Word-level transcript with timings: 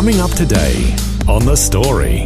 Coming 0.00 0.20
up 0.22 0.30
today 0.30 0.96
on 1.28 1.44
The 1.44 1.54
Story. 1.54 2.24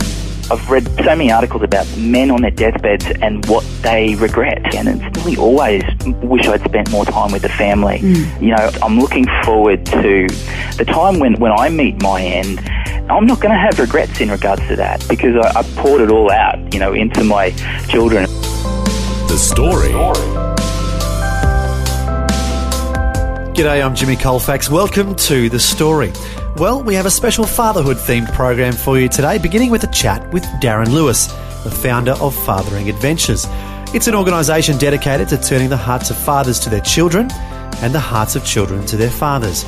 I've 0.49 0.71
read 0.71 0.87
so 0.99 1.17
many 1.17 1.33
articles 1.33 1.65
about 1.65 1.89
men 1.97 2.31
on 2.31 2.43
their 2.43 2.53
deathbeds 2.53 3.05
and 3.21 3.45
what 3.47 3.65
they 3.83 4.15
regret, 4.15 4.77
and 4.77 4.87
it's 4.87 5.19
really 5.19 5.37
always 5.37 5.83
wish 6.23 6.47
I'd 6.47 6.63
spent 6.63 6.93
more 6.93 7.05
time 7.05 7.33
with 7.33 7.43
the 7.43 7.49
family. 7.49 7.99
Hmm. 7.99 8.45
You 8.45 8.55
know, 8.55 8.71
I'm 8.81 9.01
looking 9.01 9.27
forward 9.43 9.85
to 9.87 10.29
the 10.77 10.85
time 10.87 11.19
when, 11.19 11.35
when 11.41 11.51
I 11.51 11.69
meet 11.69 12.01
my 12.01 12.23
end. 12.23 12.61
I'm 13.11 13.27
not 13.27 13.41
going 13.41 13.51
to 13.51 13.59
have 13.59 13.77
regrets 13.81 14.21
in 14.21 14.31
regards 14.31 14.65
to 14.69 14.77
that 14.77 15.05
because 15.09 15.35
I, 15.45 15.59
I 15.59 15.63
poured 15.75 16.01
it 16.01 16.13
all 16.13 16.31
out, 16.31 16.73
you 16.73 16.79
know, 16.79 16.93
into 16.93 17.25
my 17.25 17.51
children. 17.89 18.27
The 19.27 19.37
Story. 19.37 19.91
G'day, 23.55 23.85
I'm 23.85 23.97
Jimmy 23.97 24.15
Colfax. 24.15 24.71
Welcome 24.71 25.17
to 25.17 25.49
The 25.49 25.59
Story. 25.59 26.13
Well, 26.57 26.85
we 26.85 26.95
have 26.95 27.05
a 27.05 27.11
special 27.11 27.47
fatherhood 27.47 27.97
themed 27.97 28.33
program 28.33 28.75
for 28.75 28.97
you 28.97 29.09
today, 29.09 29.39
beginning 29.39 29.71
with 29.71 29.83
a 29.83 29.89
chat 29.89 30.33
with 30.33 30.45
Darren 30.63 30.93
Lewis, 30.93 31.27
the 31.65 31.71
founder 31.71 32.13
of 32.13 32.33
Fathering 32.45 32.89
Adventures. 32.89 33.45
It's 33.93 34.07
an 34.07 34.15
organisation 34.15 34.79
dedicated 34.79 35.29
to 35.31 35.37
turning 35.37 35.69
the 35.69 35.77
hearts 35.77 36.11
of 36.11 36.17
fathers 36.17 36.61
to 36.61 36.71
their 36.71 36.81
children 36.83 37.29
and 37.83 37.93
the 37.93 37.99
hearts 37.99 38.37
of 38.37 38.45
children 38.45 38.87
to 38.87 38.97
their 38.97 39.11
fathers. 39.11 39.65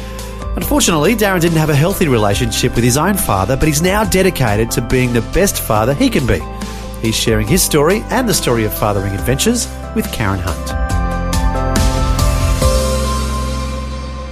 Unfortunately, 0.55 1.17
Darren 1.17 1.41
didn't 1.41 1.59
have 1.59 1.71
a 1.71 1.75
healthy 1.75 2.07
relationship 2.07 2.77
with 2.77 2.85
his 2.85 2.97
own 2.97 3.17
father, 3.17 3.57
but 3.57 3.67
he's 3.67 3.83
now 3.83 4.05
dedicated 4.05 4.71
to 4.71 4.81
being 4.81 5.13
the 5.13 5.23
best 5.35 5.61
father 5.61 5.93
he 5.93 6.09
can 6.09 6.25
be. 6.25 6.41
He's 7.03 7.17
sharing 7.17 7.49
his 7.49 7.65
story 7.65 8.03
and 8.11 8.29
the 8.29 8.35
story 8.35 8.65
of 8.65 8.73
Fathering 8.73 9.13
Adventures 9.13 9.67
with 9.97 10.11
Karen 10.13 10.39
Hunt. 10.39 10.86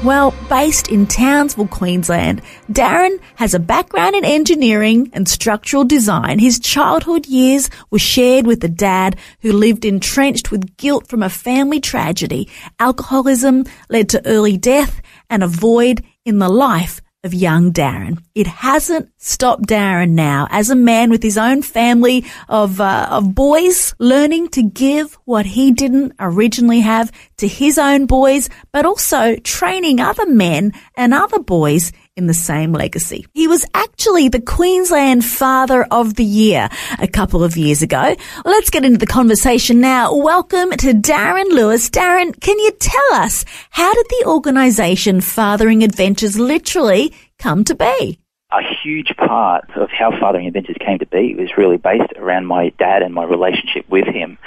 Well, 0.05 0.35
based 0.51 0.89
in 0.89 1.07
Townsville, 1.07 1.69
Queensland, 1.69 2.43
Darren 2.71 3.19
has 3.37 3.55
a 3.55 3.59
background 3.59 4.15
in 4.15 4.23
engineering 4.23 5.09
and 5.15 5.27
structural 5.27 5.83
design. 5.83 6.39
His 6.39 6.59
childhood 6.59 7.25
years 7.25 7.71
were 7.91 7.99
shared 7.99 8.47
with 8.47 8.63
a 8.65 8.69
dad 8.69 9.19
who 9.41 9.53
lived 9.53 9.87
entrenched 9.87 10.51
with 10.51 10.77
guilt 10.77 11.09
from 11.09 11.23
a 11.23 11.31
family 11.31 11.81
tragedy. 11.81 12.51
Alcoholism 12.79 13.65
led 13.89 14.11
to 14.11 14.27
early 14.27 14.59
death 14.59 15.01
and 15.31 15.43
a 15.43 15.49
void 15.49 16.05
in 16.27 16.39
the 16.39 16.51
life 16.51 17.01
of 17.25 17.35
young 17.35 17.73
Darren. 17.73 18.23
It 18.35 18.47
hasn't 18.47 19.11
stopped 19.19 19.65
Darren 19.65 20.11
now 20.11 20.47
as 20.51 20.71
a 20.71 20.77
man 20.77 21.11
with 21.11 21.23
his 21.23 21.39
own 21.39 21.63
family 21.63 22.25
of 22.49 22.81
uh, 22.81 23.09
of 23.11 23.35
boys 23.35 23.95
learning 23.99 24.49
to 24.51 24.63
give 24.63 25.15
what 25.25 25.47
he 25.47 25.73
didn't 25.73 26.13
originally 26.21 26.81
have 26.81 27.11
to 27.39 27.49
his 27.49 27.79
own 27.79 28.07
boys, 28.07 28.49
but 28.73 28.85
also 28.85 29.37
training 29.37 30.01
other 30.01 30.27
men 30.27 30.73
and 30.97 31.15
other 31.15 31.41
boys 31.41 31.93
in 32.17 32.27
the 32.29 32.35
same 32.35 32.73
legacy. 32.73 33.27
He 33.35 33.49
was 33.49 33.67
actually 33.75 34.29
the 34.29 34.41
Queensland 34.41 35.25
Father 35.25 35.85
of 35.91 36.15
the 36.15 36.25
Year 36.25 36.69
a 37.01 37.09
couple 37.09 37.43
of 37.43 37.57
years 37.57 37.83
ago. 37.83 38.15
Let's 38.45 38.71
get 38.71 38.85
into 38.85 38.99
the 38.99 39.07
conversation 39.07 39.81
now. 39.81 40.15
Welcome 40.15 40.71
to 40.71 40.93
Darren 40.93 41.51
Lewis. 41.51 41.91
Darren, 41.91 42.39
can 42.41 42.59
you 42.59 42.71
tell 42.79 43.15
us 43.15 43.45
how 43.71 43.93
did 43.93 44.07
the 44.09 44.25
organisation 44.29 45.21
Fathering 45.21 45.83
Adventures 45.83 46.39
literally 46.39 47.13
come 47.39 47.65
to 47.65 47.75
be? 47.75 48.21
A 48.53 48.63
huge 48.85 49.13
part 49.17 49.69
of 49.75 49.91
how 49.91 50.13
Fathering 50.21 50.47
Adventures 50.47 50.77
came 50.79 51.01
to 51.01 51.07
be 51.07 51.35
was 51.35 51.51
really 51.57 51.79
based 51.79 52.13
around 52.17 52.47
my 52.47 52.69
dad 52.79 53.03
and 53.03 53.13
my 53.13 53.25
relationship 53.25 53.89
with 53.89 54.07
him. 54.07 54.39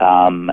Um, 0.00 0.50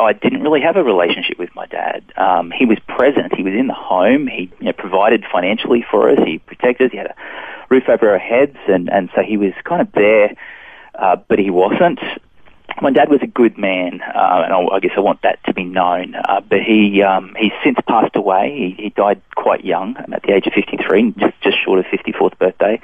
I 0.00 0.12
didn't 0.12 0.42
really 0.42 0.60
have 0.60 0.76
a 0.76 0.84
relationship 0.84 1.38
with 1.38 1.54
my 1.54 1.66
dad. 1.66 2.04
Um, 2.16 2.50
he 2.50 2.64
was 2.64 2.78
present. 2.86 3.34
He 3.34 3.42
was 3.42 3.54
in 3.54 3.66
the 3.66 3.74
home. 3.74 4.26
He 4.26 4.50
you 4.60 4.66
know, 4.66 4.72
provided 4.72 5.24
financially 5.30 5.84
for 5.90 6.10
us. 6.10 6.18
He 6.24 6.38
protected 6.38 6.86
us. 6.86 6.92
He 6.92 6.98
had 6.98 7.08
a 7.08 7.14
roof 7.68 7.88
over 7.88 8.10
our 8.10 8.18
heads, 8.18 8.56
and, 8.68 8.90
and 8.90 9.10
so 9.14 9.22
he 9.22 9.36
was 9.36 9.52
kind 9.64 9.80
of 9.82 9.90
there, 9.92 10.34
uh, 10.94 11.16
but 11.16 11.38
he 11.38 11.50
wasn't. 11.50 12.00
My 12.80 12.90
dad 12.90 13.08
was 13.08 13.20
a 13.22 13.26
good 13.26 13.58
man, 13.58 14.00
uh, 14.02 14.42
and 14.44 14.52
I, 14.52 14.60
I 14.74 14.80
guess 14.80 14.92
I 14.96 15.00
want 15.00 15.22
that 15.22 15.42
to 15.44 15.54
be 15.54 15.64
known. 15.64 16.14
Uh, 16.14 16.40
but 16.40 16.60
he 16.62 17.02
um, 17.02 17.34
he's 17.36 17.52
since 17.64 17.78
passed 17.88 18.14
away. 18.14 18.74
He, 18.76 18.82
he 18.82 18.90
died 18.90 19.20
quite 19.34 19.64
young, 19.64 19.96
at 19.96 20.22
the 20.22 20.32
age 20.32 20.46
of 20.46 20.52
53, 20.52 21.14
just 21.18 21.40
just 21.40 21.56
short 21.64 21.80
of 21.80 21.86
54th 21.86 22.38
birthday 22.38 22.80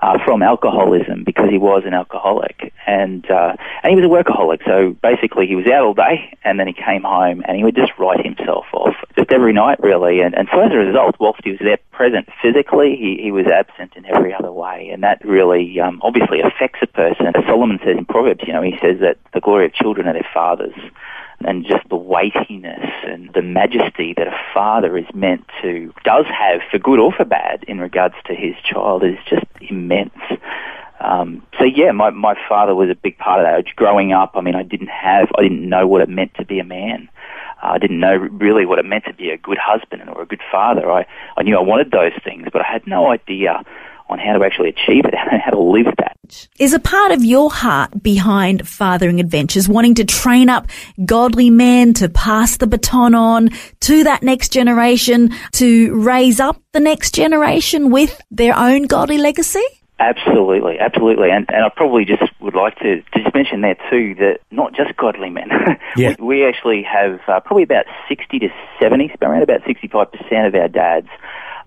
uh, 0.00 0.18
from 0.24 0.42
alcoholism 0.42 1.24
because 1.24 1.50
he 1.50 1.58
was 1.58 1.82
an 1.84 1.94
alcoholic 1.94 2.72
and 2.86 3.28
uh, 3.30 3.56
and 3.82 3.90
he 3.90 3.96
was 3.96 4.04
a 4.04 4.08
workaholic. 4.08 4.64
So 4.64 4.96
basically, 5.02 5.46
he 5.46 5.56
was 5.56 5.66
out 5.66 5.84
all 5.84 5.94
day 5.94 6.36
and 6.44 6.58
then 6.58 6.66
he 6.66 6.72
came 6.72 7.02
home 7.02 7.42
and 7.46 7.56
he 7.56 7.64
would 7.64 7.74
just 7.74 7.92
write 7.98 8.24
himself 8.24 8.66
off 8.72 8.94
just 9.16 9.32
every 9.32 9.52
night, 9.52 9.80
really. 9.80 10.20
And, 10.20 10.34
and 10.34 10.48
so 10.52 10.60
as 10.60 10.72
a 10.72 10.76
result, 10.76 11.16
whilst 11.18 11.40
he 11.44 11.50
was 11.50 11.60
there 11.60 11.78
present 11.90 12.28
physically, 12.40 12.96
he, 12.96 13.20
he 13.22 13.32
was 13.32 13.46
absent 13.46 13.94
in 13.96 14.06
every 14.06 14.32
other 14.32 14.52
way, 14.52 14.90
and 14.92 15.02
that 15.02 15.24
really 15.24 15.80
um, 15.80 16.00
obviously 16.02 16.40
affects 16.40 16.78
a 16.82 16.86
person. 16.86 17.26
As 17.26 17.44
Solomon 17.46 17.78
says 17.84 17.96
in 17.98 18.04
Proverbs, 18.04 18.44
you 18.46 18.52
know, 18.52 18.62
he 18.62 18.78
says 18.80 19.00
that 19.00 19.18
the 19.34 19.40
glory 19.40 19.66
of 19.66 19.74
children 19.74 20.06
are 20.06 20.12
their 20.12 20.28
fathers 20.32 20.74
and 21.44 21.64
just 21.64 21.88
the 21.88 21.96
weightiness 21.96 22.90
and 23.04 23.32
the 23.34 23.42
majesty 23.42 24.12
that 24.16 24.26
a 24.26 24.36
father 24.52 24.96
is 24.98 25.06
meant 25.14 25.44
to, 25.62 25.92
does 26.04 26.26
have 26.26 26.60
for 26.70 26.78
good 26.78 26.98
or 26.98 27.12
for 27.12 27.24
bad 27.24 27.64
in 27.68 27.78
regards 27.78 28.14
to 28.26 28.34
his 28.34 28.54
child 28.64 29.04
is 29.04 29.18
just 29.28 29.46
immense. 29.60 30.18
Um, 31.00 31.46
so 31.58 31.64
yeah, 31.64 31.92
my, 31.92 32.10
my 32.10 32.34
father 32.48 32.74
was 32.74 32.90
a 32.90 32.96
big 32.96 33.18
part 33.18 33.40
of 33.40 33.46
that. 33.46 33.76
Growing 33.76 34.12
up, 34.12 34.32
I 34.34 34.40
mean, 34.40 34.56
I 34.56 34.64
didn't 34.64 34.88
have, 34.88 35.28
I 35.38 35.42
didn't 35.42 35.68
know 35.68 35.86
what 35.86 36.00
it 36.00 36.08
meant 36.08 36.34
to 36.34 36.44
be 36.44 36.58
a 36.58 36.64
man. 36.64 37.08
I 37.62 37.78
didn't 37.78 38.00
know 38.00 38.16
really 38.16 38.66
what 38.66 38.78
it 38.78 38.84
meant 38.84 39.04
to 39.04 39.14
be 39.14 39.30
a 39.30 39.36
good 39.36 39.58
husband 39.58 40.02
or 40.08 40.22
a 40.22 40.26
good 40.26 40.42
father. 40.50 40.90
I, 40.90 41.06
I 41.36 41.42
knew 41.42 41.56
I 41.56 41.62
wanted 41.62 41.90
those 41.90 42.12
things, 42.24 42.48
but 42.52 42.62
I 42.62 42.70
had 42.70 42.86
no 42.86 43.10
idea 43.10 43.64
on 44.08 44.18
how 44.18 44.36
to 44.38 44.44
actually 44.44 44.70
achieve 44.70 45.04
it 45.04 45.14
and 45.30 45.40
how 45.40 45.50
to 45.50 45.60
live 45.60 45.86
that. 45.98 46.16
Is 46.58 46.74
a 46.74 46.78
part 46.78 47.12
of 47.12 47.24
your 47.24 47.50
heart 47.50 48.02
behind 48.02 48.68
Fathering 48.68 49.18
Adventures 49.18 49.68
wanting 49.68 49.94
to 49.94 50.04
train 50.04 50.48
up 50.50 50.68
godly 51.04 51.48
men 51.48 51.94
to 51.94 52.08
pass 52.08 52.58
the 52.58 52.66
baton 52.66 53.14
on 53.14 53.50
to 53.80 54.04
that 54.04 54.22
next 54.22 54.52
generation, 54.52 55.30
to 55.52 55.94
raise 55.94 56.38
up 56.38 56.60
the 56.72 56.80
next 56.80 57.14
generation 57.14 57.90
with 57.90 58.20
their 58.30 58.56
own 58.56 58.82
godly 58.82 59.16
legacy? 59.16 59.64
Absolutely, 60.00 60.78
absolutely, 60.78 61.30
and 61.30 61.44
and 61.48 61.64
I 61.64 61.70
probably 61.74 62.04
just 62.04 62.22
would 62.40 62.54
like 62.54 62.78
to, 62.78 63.02
to 63.02 63.22
just 63.22 63.34
mention 63.34 63.62
there 63.62 63.74
too 63.90 64.14
that 64.20 64.38
not 64.52 64.72
just 64.72 64.96
godly 64.96 65.30
men. 65.30 65.50
Yeah. 65.96 66.14
we, 66.20 66.26
we 66.38 66.46
actually 66.46 66.84
have 66.84 67.20
uh, 67.26 67.40
probably 67.40 67.64
about 67.64 67.86
sixty 68.08 68.38
to 68.38 68.48
seventy, 68.80 69.10
around 69.20 69.42
about 69.42 69.62
sixty-five 69.66 70.12
percent 70.12 70.46
of 70.46 70.54
our 70.54 70.68
dads 70.68 71.08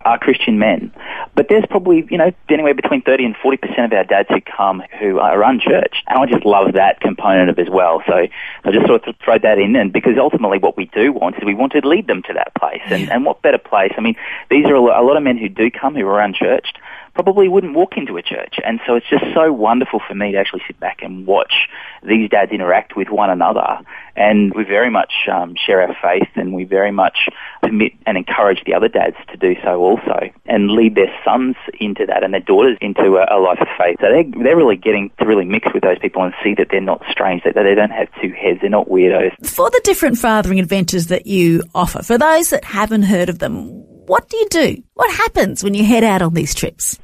are 0.06 0.20
Christian 0.20 0.60
men. 0.60 0.92
But 1.36 1.48
there's 1.50 1.66
probably, 1.70 2.08
you 2.10 2.18
know, 2.18 2.32
anywhere 2.50 2.74
between 2.74 3.02
30 3.02 3.26
and 3.26 3.36
40% 3.36 3.86
of 3.86 3.94
our 3.94 4.04
dads 4.04 4.30
who 4.30 4.42
come 4.42 4.84
who 5.00 5.20
are 5.20 5.44
unchurched. 5.44 6.04
And 6.08 6.20
I 6.20 6.26
just 6.26 6.46
love 6.46 6.74
that 6.74 7.00
component 7.00 7.50
of 7.50 7.60
as 7.60 7.70
well. 7.70 8.04
So 8.08 8.14
I 8.14 8.72
just 8.72 8.86
sort 8.88 9.08
of 9.08 9.16
throw 9.24 9.38
that 9.38 9.58
in. 9.58 9.76
And 9.76 9.92
because 9.92 10.18
ultimately 10.18 10.60
what 10.60 10.78
we 10.78 10.86
do 10.86 11.12
want 11.14 11.38
is 11.38 11.44
we 11.44 11.56
want 11.56 11.72
to 11.74 11.88
lead 11.88 12.08
them 12.08 12.22
to 12.24 12.34
that 12.34 12.54
place. 12.56 12.82
And, 12.86 13.10
and 13.10 13.26
what 13.26 13.42
better 13.42 13.58
place? 13.58 13.94
I 13.98 14.02
mean, 14.02 14.16
these 14.50 14.66
are 14.66 14.76
a 14.76 14.82
a 14.82 15.04
lot 15.04 15.18
of 15.18 15.24
men 15.24 15.38
who 15.38 15.50
do 15.50 15.70
come 15.72 15.96
who 15.96 16.08
are 16.08 16.20
unchurched 16.22 16.78
probably 17.14 17.48
wouldn't 17.48 17.74
walk 17.74 17.98
into 17.98 18.18
a 18.18 18.22
church. 18.22 18.56
And 18.64 18.80
so 18.86 18.96
it's 18.96 19.10
just 19.10 19.26
so 19.34 19.52
wonderful 19.52 20.00
for 20.08 20.16
me 20.16 20.32
to 20.32 20.38
actually 20.38 20.62
sit 20.68 20.80
back 20.80 21.00
and 21.02 21.26
watch 21.26 21.68
these 22.04 22.30
dads 22.30 22.52
interact 22.52 22.96
with 22.96 23.10
one 23.10 23.30
another. 23.30 23.80
And 24.16 24.54
we 24.54 24.64
very 24.64 24.90
much 24.90 25.14
um, 25.32 25.56
share 25.56 25.82
our 25.82 25.96
faith 26.02 26.30
and 26.36 26.54
we 26.54 26.64
very 26.64 26.92
much 26.92 27.30
permit 27.62 27.94
and 28.06 28.18
encourage 28.18 28.64
the 28.66 28.74
other 28.74 28.88
dads 28.88 29.16
to 29.30 29.38
do 29.38 29.56
so 29.64 29.80
also 29.80 30.30
and 30.46 30.72
lead 30.72 30.96
their 30.96 31.14
sons 31.24 31.56
into 31.80 32.06
that 32.06 32.24
and 32.24 32.34
their 32.34 32.42
daughters 32.42 32.78
into 32.82 33.18
a, 33.18 33.38
a 33.38 33.40
life 33.40 33.60
of 33.62 33.68
faith. 33.78 33.98
So 34.02 34.12
they, 34.12 34.24
they're 34.44 34.58
really 34.58 34.76
getting 34.76 35.12
to 35.20 35.26
really 35.26 35.46
mix 35.46 35.74
with 35.74 35.84
those 35.84 36.00
people 36.00 36.24
and 36.24 36.34
see 36.44 36.56
that 36.56 36.68
they're 36.72 36.82
not 36.82 37.04
strange, 37.10 37.44
that 37.44 37.56
they 37.56 37.76
don't 37.76 37.92
have 37.92 38.08
two 38.22 38.32
heads, 38.32 38.60
they're 38.62 38.70
not 38.70 38.88
weirdos. 38.88 39.46
For 39.46 39.70
the 39.70 39.82
different 39.84 40.18
fathering 40.18 40.60
adventures 40.60 41.08
that 41.08 41.28
you 41.28 41.64
offer, 41.74 42.04
for 42.04 42.18
those 42.18 42.50
that 42.50 42.64
haven't 42.64 43.04
heard 43.04 43.30
of 43.30 43.40
them, 43.40 43.82
what 44.08 44.28
do 44.28 44.38
you 44.38 44.48
do? 44.50 44.84
What 44.94 45.10
happens 45.16 45.64
when 45.64 45.74
you 45.74 45.86
head 45.86 46.04
out 46.04 46.22
on 46.22 46.34
these 46.34 46.54
trips? 46.54 47.00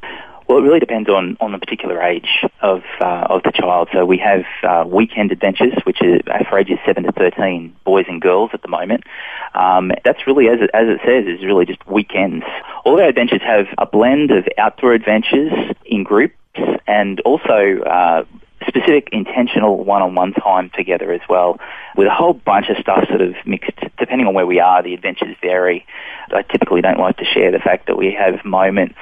Well, 0.48 0.60
it 0.60 0.62
really 0.62 0.80
depends 0.80 1.10
on, 1.10 1.36
on 1.42 1.52
the 1.52 1.58
particular 1.58 2.02
age 2.02 2.46
of 2.62 2.82
uh, 3.02 3.28
of 3.30 3.44
the 3.44 3.52
child. 3.52 3.90
So 3.92 4.06
we 4.06 4.18
have 4.20 4.46
uh, 4.64 4.88
weekend 4.88 5.34
adventures, 5.34 5.74
which 5.84 6.02
is 6.02 6.22
for 6.50 6.58
ages 6.58 6.80
seven 6.86 7.04
to 7.04 7.12
thirteen, 7.12 7.76
boys 7.84 8.06
and 8.08 8.22
girls 8.22 8.52
at 8.54 8.62
the 8.62 8.70
moment. 8.70 9.04
Um, 9.54 9.92
that's 10.06 10.26
really, 10.26 10.48
as 10.48 10.60
it, 10.62 10.70
as 10.74 10.88
it 10.88 11.02
says, 11.04 11.26
is 11.28 11.46
really 11.46 11.66
just 11.66 11.86
weekends. 11.86 12.46
All 12.86 13.00
our 13.02 13.10
adventures 13.10 13.42
have 13.42 13.68
a 13.78 13.86
blend 13.86 14.32
of 14.32 14.48
outdoor 14.58 14.94
adventures 14.94 15.52
in 15.86 16.04
groups 16.04 16.36
and 16.88 17.20
also 17.22 17.82
uh, 17.82 18.24
specific 18.68 19.10
intentional 19.12 19.84
one-on-one 19.84 20.34
time 20.34 20.72
together 20.76 21.12
as 21.12 21.22
well 21.30 21.60
with 21.96 22.08
a 22.08 22.14
whole 22.14 22.34
bunch 22.34 22.70
of 22.70 22.78
stuff 22.78 23.08
sort 23.08 23.22
of 23.22 23.36
mixed 23.46 23.80
depending 24.00 24.28
on 24.28 24.34
where 24.34 24.48
we 24.48 24.60
are 24.60 24.82
the 24.82 24.94
adventures 24.94 25.36
vary 25.42 25.86
I 26.32 26.42
typically 26.42 26.82
don't 26.82 27.00
like 27.00 27.18
to 27.18 27.26
share 27.26 27.52
the 27.52 27.60
fact 27.60 27.86
that 27.88 27.98
we 27.98 28.14
have 28.14 28.44
moments 28.44 28.98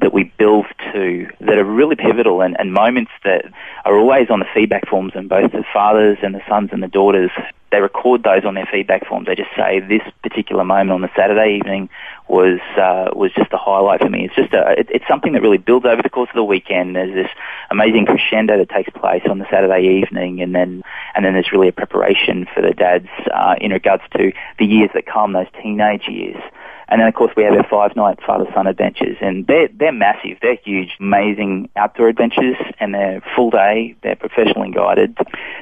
that 0.00 0.12
we 0.12 0.32
build 0.38 0.66
to 0.92 1.28
that 1.40 1.58
are 1.58 1.64
really 1.64 1.96
pivotal 1.96 2.40
and, 2.40 2.56
and 2.58 2.72
moments 2.72 3.10
that 3.24 3.44
are 3.84 3.96
always 3.98 4.30
on 4.30 4.38
the 4.38 4.46
feedback 4.54 4.88
forms 4.88 5.12
and 5.14 5.28
both 5.28 5.52
the 5.52 5.64
fathers 5.72 6.18
and 6.22 6.34
the 6.34 6.42
sons 6.48 6.70
and 6.72 6.82
the 6.82 6.88
daughters 6.88 7.30
they 7.70 7.80
record 7.80 8.22
those 8.22 8.44
on 8.44 8.54
their 8.54 8.68
feedback 8.70 9.06
forms. 9.06 9.26
They 9.26 9.34
just 9.34 9.50
say 9.54 9.80
this 9.80 10.00
particular 10.22 10.64
moment 10.64 10.90
on 10.90 11.02
the 11.02 11.10
Saturday 11.14 11.56
evening 11.56 11.90
was 12.26 12.60
uh, 12.78 13.10
was 13.14 13.32
just 13.34 13.52
a 13.52 13.58
highlight 13.58 14.00
for 14.00 14.08
me. 14.08 14.24
It's 14.24 14.34
just 14.34 14.54
a, 14.54 14.80
it, 14.80 14.88
it's 14.90 15.04
something 15.06 15.32
that 15.34 15.42
really 15.42 15.58
builds 15.58 15.84
over 15.84 16.02
the 16.02 16.08
course 16.08 16.30
of 16.30 16.34
the 16.34 16.44
weekend. 16.44 16.96
There's 16.96 17.14
this 17.14 17.30
amazing 17.70 18.06
crescendo 18.06 18.56
that 18.56 18.70
takes 18.70 18.90
place 18.90 19.22
on 19.28 19.38
the 19.38 19.46
Saturday 19.50 20.00
evening, 20.02 20.40
and 20.40 20.54
then 20.54 20.82
and 21.14 21.24
then 21.24 21.34
there's 21.34 21.52
really 21.52 21.68
a 21.68 21.72
preparation 21.72 22.46
for 22.54 22.62
the 22.62 22.72
dads 22.72 23.08
uh, 23.32 23.56
in 23.60 23.72
regards 23.72 24.02
to 24.16 24.32
the 24.58 24.64
years 24.64 24.90
that 24.94 25.04
come, 25.06 25.34
those 25.34 25.46
teenage 25.62 26.08
years. 26.08 26.42
And 26.90 27.00
then, 27.00 27.08
of 27.08 27.14
course, 27.14 27.32
we 27.36 27.42
have 27.44 27.52
our 27.52 27.68
five 27.68 27.94
night 27.96 28.18
father 28.26 28.46
son 28.54 28.66
adventures, 28.66 29.16
and 29.20 29.46
they're 29.46 29.68
they're 29.68 29.92
massive. 29.92 30.38
They're 30.40 30.56
huge, 30.56 30.96
amazing 30.98 31.68
outdoor 31.76 32.08
adventures, 32.08 32.56
and 32.80 32.94
they're 32.94 33.22
full 33.36 33.50
day. 33.50 33.94
They're 34.02 34.16
professionally 34.16 34.70
guided. 34.70 35.16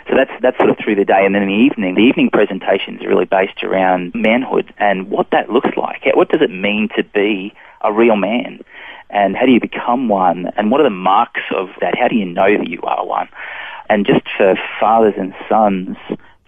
So 0.09 0.15
that's 0.15 0.31
that's 0.41 0.57
sort 0.57 0.71
of 0.71 0.79
through 0.79 0.95
the 0.95 1.05
day, 1.05 1.27
and 1.27 1.35
then 1.35 1.43
in 1.43 1.49
the 1.49 1.55
evening, 1.55 1.97
the 1.97 2.03
evening 2.03 2.31
presentations 2.31 3.03
are 3.03 3.09
really 3.09 3.25
based 3.25 3.65
around 3.65 4.15
manhood 4.15 4.73
and 4.79 5.11
what 5.11 5.33
that 5.33 5.51
looks 5.51 5.77
like. 5.77 6.05
What 6.15 6.29
does 6.29 6.43
it 6.43 6.51
mean 6.51 6.89
to 6.97 7.03
be 7.03 7.53
a 7.81 7.93
real 7.93 8.17
man? 8.17 8.61
And 9.11 9.37
how 9.37 9.47
do 9.47 9.53
you 9.53 9.61
become 9.61 10.09
one? 10.09 10.47
And 10.57 10.71
what 10.71 10.81
are 10.81 10.85
the 10.85 10.91
marks 10.91 11.43
of 11.55 11.71
that? 11.81 11.97
How 11.99 12.09
do 12.09 12.17
you 12.17 12.25
know 12.25 12.57
that 12.57 12.69
you 12.69 12.81
are 12.83 13.05
one? 13.05 13.29
And 13.89 14.07
just 14.07 14.27
for 14.37 14.57
fathers 14.81 15.15
and 15.17 15.35
sons 15.49 15.97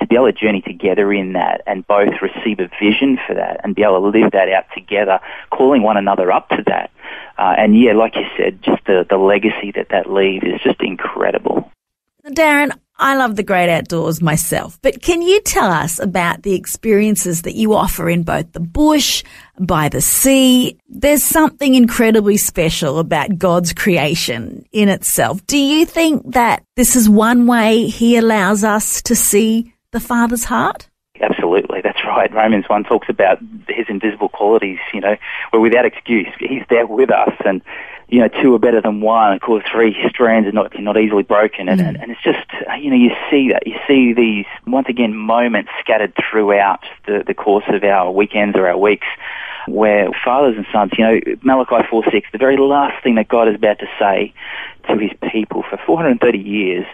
to 0.01 0.07
be 0.07 0.15
able 0.15 0.27
to 0.27 0.33
journey 0.33 0.63
together 0.63 1.13
in 1.13 1.33
that 1.33 1.63
and 1.67 1.87
both 1.87 2.15
receive 2.23 2.61
a 2.61 2.71
vision 2.81 3.19
for 3.27 3.35
that 3.35 3.61
and 3.65 3.75
be 3.75 3.83
able 3.83 4.01
to 4.01 4.19
live 4.19 4.33
that 4.33 4.49
out 4.49 4.65
together, 4.75 5.21
calling 5.51 5.83
one 5.83 5.97
another 5.97 6.31
up 6.31 6.49
to 6.51 6.63
that. 6.67 6.91
Uh, 7.39 7.55
and 7.57 7.79
yeah, 7.79 7.93
like 7.93 8.17
you 8.17 8.25
said, 8.37 8.63
just 8.63 8.85
the, 8.87 9.07
the 9.09 9.17
legacy 9.17 9.73
that 9.75 9.89
that 9.91 10.11
leaves 10.11 10.45
is 10.45 10.61
just 10.63 10.81
incredible. 10.81 11.71
Darren, 12.27 12.73
I 12.97 13.17
love 13.17 13.37
the 13.37 13.45
great 13.45 13.71
outdoors 13.71 14.21
myself, 14.21 14.79
but 14.83 15.01
can 15.01 15.23
you 15.23 15.41
tell 15.41 15.71
us 15.71 16.01
about 16.01 16.43
the 16.43 16.55
experiences 16.55 17.43
that 17.43 17.55
you 17.55 17.73
offer 17.73 18.11
in 18.11 18.25
both 18.25 18.53
the 18.53 18.61
bush, 18.61 19.23
by 19.59 19.89
the 19.89 20.01
sea? 20.01 20.79
There's 20.89 21.23
something 21.23 21.75
incredibly 21.75 22.37
special 22.37 22.99
about 22.99 23.39
God's 23.39 23.73
creation 23.73 24.67
in 24.73 24.89
itself. 24.89 25.47
Do 25.47 25.57
you 25.57 25.87
think 25.87 26.33
that 26.33 26.65
this 26.77 26.97
is 26.97 27.09
one 27.09 27.47
way 27.47 27.87
He 27.87 28.17
allows 28.17 28.65
us 28.65 29.01
to 29.03 29.15
see 29.15 29.73
the 29.93 30.01
Father's 30.01 30.45
heart? 30.45 30.89
Absolutely, 31.21 31.81
that's 31.83 32.05
right. 32.05 32.33
Romans 32.33 32.67
1 32.69 32.85
talks 32.85 33.09
about 33.09 33.39
his 33.69 33.87
invisible 33.89 34.29
qualities, 34.29 34.79
you 34.95 35.01
know, 35.01 35.17
we're 35.53 35.61
without 35.61 35.85
excuse. 35.85 36.29
He's 36.39 36.63
there 36.71 36.87
with 36.87 37.11
us 37.11 37.33
and, 37.45 37.61
you 38.09 38.21
know, 38.21 38.29
two 38.29 38.55
are 38.55 38.59
better 38.59 38.81
than 38.81 39.01
one. 39.01 39.33
Of 39.33 39.41
course, 39.41 39.65
three 39.71 39.97
strands 40.09 40.47
are 40.47 40.53
not, 40.53 40.79
not 40.79 40.97
easily 40.97 41.25
broken. 41.25 41.69
And, 41.69 41.81
mm. 41.81 41.89
and, 41.89 42.01
and 42.01 42.13
it's 42.13 42.23
just, 42.23 42.47
you 42.81 42.91
know, 42.91 42.97
you 42.97 43.11
see 43.31 43.51
that. 43.51 43.67
You 43.67 43.75
see 43.89 44.13
these, 44.13 44.47
once 44.67 44.87
again, 44.89 45.17
moments 45.17 45.71
scattered 45.81 46.15
throughout 46.31 46.85
the, 47.07 47.25
the 47.27 47.35
course 47.35 47.65
of 47.69 47.83
our 47.83 48.13
weekends 48.13 48.57
or 48.57 48.69
our 48.69 48.79
weeks 48.79 49.07
where 49.67 50.09
fathers 50.25 50.57
and 50.57 50.67
sons, 50.73 50.93
you 50.97 51.05
know, 51.05 51.21
Malachi 51.43 51.87
4 51.91 52.05
6, 52.11 52.29
the 52.33 52.39
very 52.39 52.57
last 52.57 53.03
thing 53.03 53.17
that 53.17 53.29
God 53.29 53.49
is 53.49 53.57
about 53.57 53.79
to 53.81 53.87
say 53.99 54.33
to 54.89 54.97
his 54.97 55.11
people 55.31 55.63
for 55.69 55.79
430 55.85 56.39
years, 56.39 56.87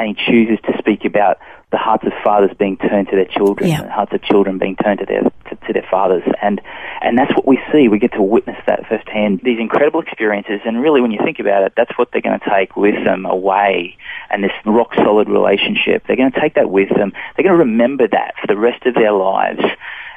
and 0.00 0.16
he 0.16 0.24
chooses 0.24 0.58
to 0.64 0.72
speak 0.78 1.04
about 1.04 1.38
the 1.70 1.76
hearts 1.76 2.04
of 2.04 2.12
fathers 2.24 2.50
being 2.58 2.76
turned 2.78 3.08
to 3.08 3.16
their 3.16 3.26
children, 3.26 3.68
yeah. 3.70 3.80
and 3.80 3.86
the 3.88 3.92
hearts 3.92 4.12
of 4.12 4.22
children 4.22 4.58
being 4.58 4.74
turned 4.76 4.98
to 4.98 5.06
their 5.06 5.22
to, 5.22 5.66
to, 5.66 5.72
their 5.72 5.86
fathers, 5.88 6.24
and 6.42 6.60
and 7.00 7.16
that's 7.16 7.32
what 7.36 7.46
we 7.46 7.60
see. 7.70 7.86
We 7.88 7.98
get 7.98 8.12
to 8.14 8.22
witness 8.22 8.56
that 8.66 8.86
firsthand. 8.88 9.42
These 9.44 9.60
incredible 9.60 10.00
experiences, 10.00 10.60
and 10.64 10.80
really, 10.80 11.00
when 11.00 11.12
you 11.12 11.20
think 11.22 11.38
about 11.38 11.62
it, 11.62 11.74
that's 11.76 11.96
what 11.96 12.08
they're 12.12 12.22
going 12.22 12.40
to 12.40 12.50
take 12.50 12.76
with 12.76 12.96
them 13.04 13.26
away, 13.26 13.96
and 14.30 14.42
this 14.42 14.52
rock 14.64 14.94
solid 14.94 15.28
relationship. 15.28 16.04
They're 16.06 16.16
going 16.16 16.32
to 16.32 16.40
take 16.40 16.54
that 16.54 16.70
with 16.70 16.88
them. 16.88 17.12
They're 17.36 17.44
going 17.44 17.58
to 17.58 17.64
remember 17.64 18.08
that 18.08 18.34
for 18.40 18.46
the 18.46 18.56
rest 18.56 18.86
of 18.86 18.94
their 18.94 19.12
lives. 19.12 19.60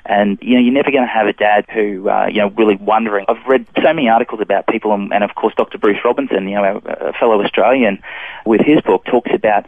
And 0.06 0.38
you 0.42 0.56
know, 0.56 0.60
you're 0.60 0.74
never 0.74 0.92
going 0.92 1.04
to 1.04 1.12
have 1.14 1.28
a 1.28 1.34
dad 1.34 1.66
who, 1.74 2.10
uh, 2.10 2.28
you 2.28 2.40
know, 2.40 2.50
really 2.50 2.76
wondering. 2.76 3.26
I've 3.30 3.46
read 3.48 3.66
so 3.78 3.94
many 3.94 4.10
articles 4.10 4.42
about 4.42 4.68
people, 4.68 4.94
and, 4.94 5.14
and 5.14 5.24
of 5.24 5.36
course, 5.36 5.54
Dr. 5.56 5.78
Bruce 5.78 6.00
Robinson, 6.04 6.48
you 6.48 6.56
know, 6.56 6.82
a 6.86 7.14
fellow 7.14 7.42
Australian, 7.42 8.04
with 8.46 8.62
his 8.62 8.82
book, 8.82 9.06
talks 9.06 9.32
about 9.34 9.66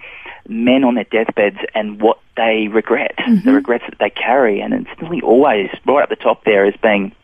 men 0.47 0.83
on 0.83 0.95
their 0.95 1.05
deathbeds 1.05 1.57
and 1.73 2.01
what 2.01 2.19
they 2.35 2.67
regret, 2.67 3.15
mm-hmm. 3.17 3.47
the 3.47 3.53
regrets 3.53 3.85
that 3.89 3.97
they 3.99 4.09
carry, 4.09 4.59
and 4.59 4.73
it's 4.73 5.01
nearly 5.01 5.21
always 5.21 5.69
right 5.85 6.03
up 6.03 6.09
the 6.09 6.15
top 6.15 6.43
there 6.43 6.65
as 6.65 6.75
being 6.81 7.15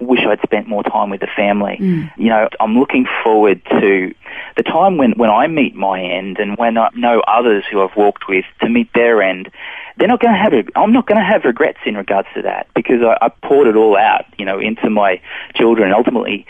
wish 0.00 0.20
I'd 0.20 0.40
spent 0.42 0.68
more 0.68 0.82
time 0.82 1.10
with 1.10 1.20
the 1.20 1.28
family. 1.34 1.76
Mm. 1.80 2.12
You 2.16 2.28
know, 2.28 2.48
I'm 2.60 2.78
looking 2.78 3.06
forward 3.24 3.62
to 3.64 4.14
the 4.56 4.62
time 4.62 4.96
when, 4.96 5.12
when 5.12 5.30
I 5.30 5.46
meet 5.46 5.74
my 5.74 6.00
end 6.00 6.38
and 6.38 6.56
when 6.56 6.78
I 6.78 6.90
know 6.94 7.20
others 7.20 7.64
who 7.70 7.82
I've 7.82 7.96
walked 7.96 8.28
with 8.28 8.44
to 8.60 8.68
meet 8.68 8.92
their 8.94 9.22
end 9.22 9.50
they're 9.96 10.08
not 10.08 10.20
going 10.20 10.34
to 10.34 10.38
have. 10.38 10.52
I'm 10.74 10.92
not 10.92 11.06
going 11.06 11.18
to 11.18 11.24
have 11.24 11.44
regrets 11.44 11.78
in 11.86 11.96
regards 11.96 12.28
to 12.34 12.42
that 12.42 12.66
because 12.74 13.02
I, 13.02 13.26
I 13.26 13.28
poured 13.28 13.68
it 13.68 13.76
all 13.76 13.96
out, 13.96 14.24
you 14.38 14.44
know, 14.44 14.58
into 14.58 14.90
my 14.90 15.20
children. 15.54 15.92
Ultimately, 15.92 16.46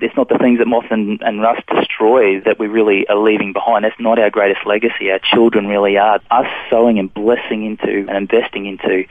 it's 0.00 0.16
not 0.16 0.28
the 0.28 0.38
things 0.38 0.58
that 0.58 0.66
moth 0.66 0.84
and, 0.90 1.22
and 1.22 1.40
rust 1.40 1.62
destroy 1.66 2.40
that 2.40 2.58
we 2.58 2.66
really 2.66 3.06
are 3.08 3.16
leaving 3.16 3.52
behind. 3.52 3.84
That's 3.84 3.98
not 3.98 4.18
our 4.18 4.30
greatest 4.30 4.66
legacy. 4.66 5.10
Our 5.10 5.20
children 5.20 5.66
really 5.66 5.96
are. 5.96 6.20
Us 6.30 6.46
sowing 6.68 6.98
and 6.98 7.12
blessing 7.12 7.64
into 7.64 8.06
and 8.08 8.16
investing 8.16 8.66
into 8.66 9.04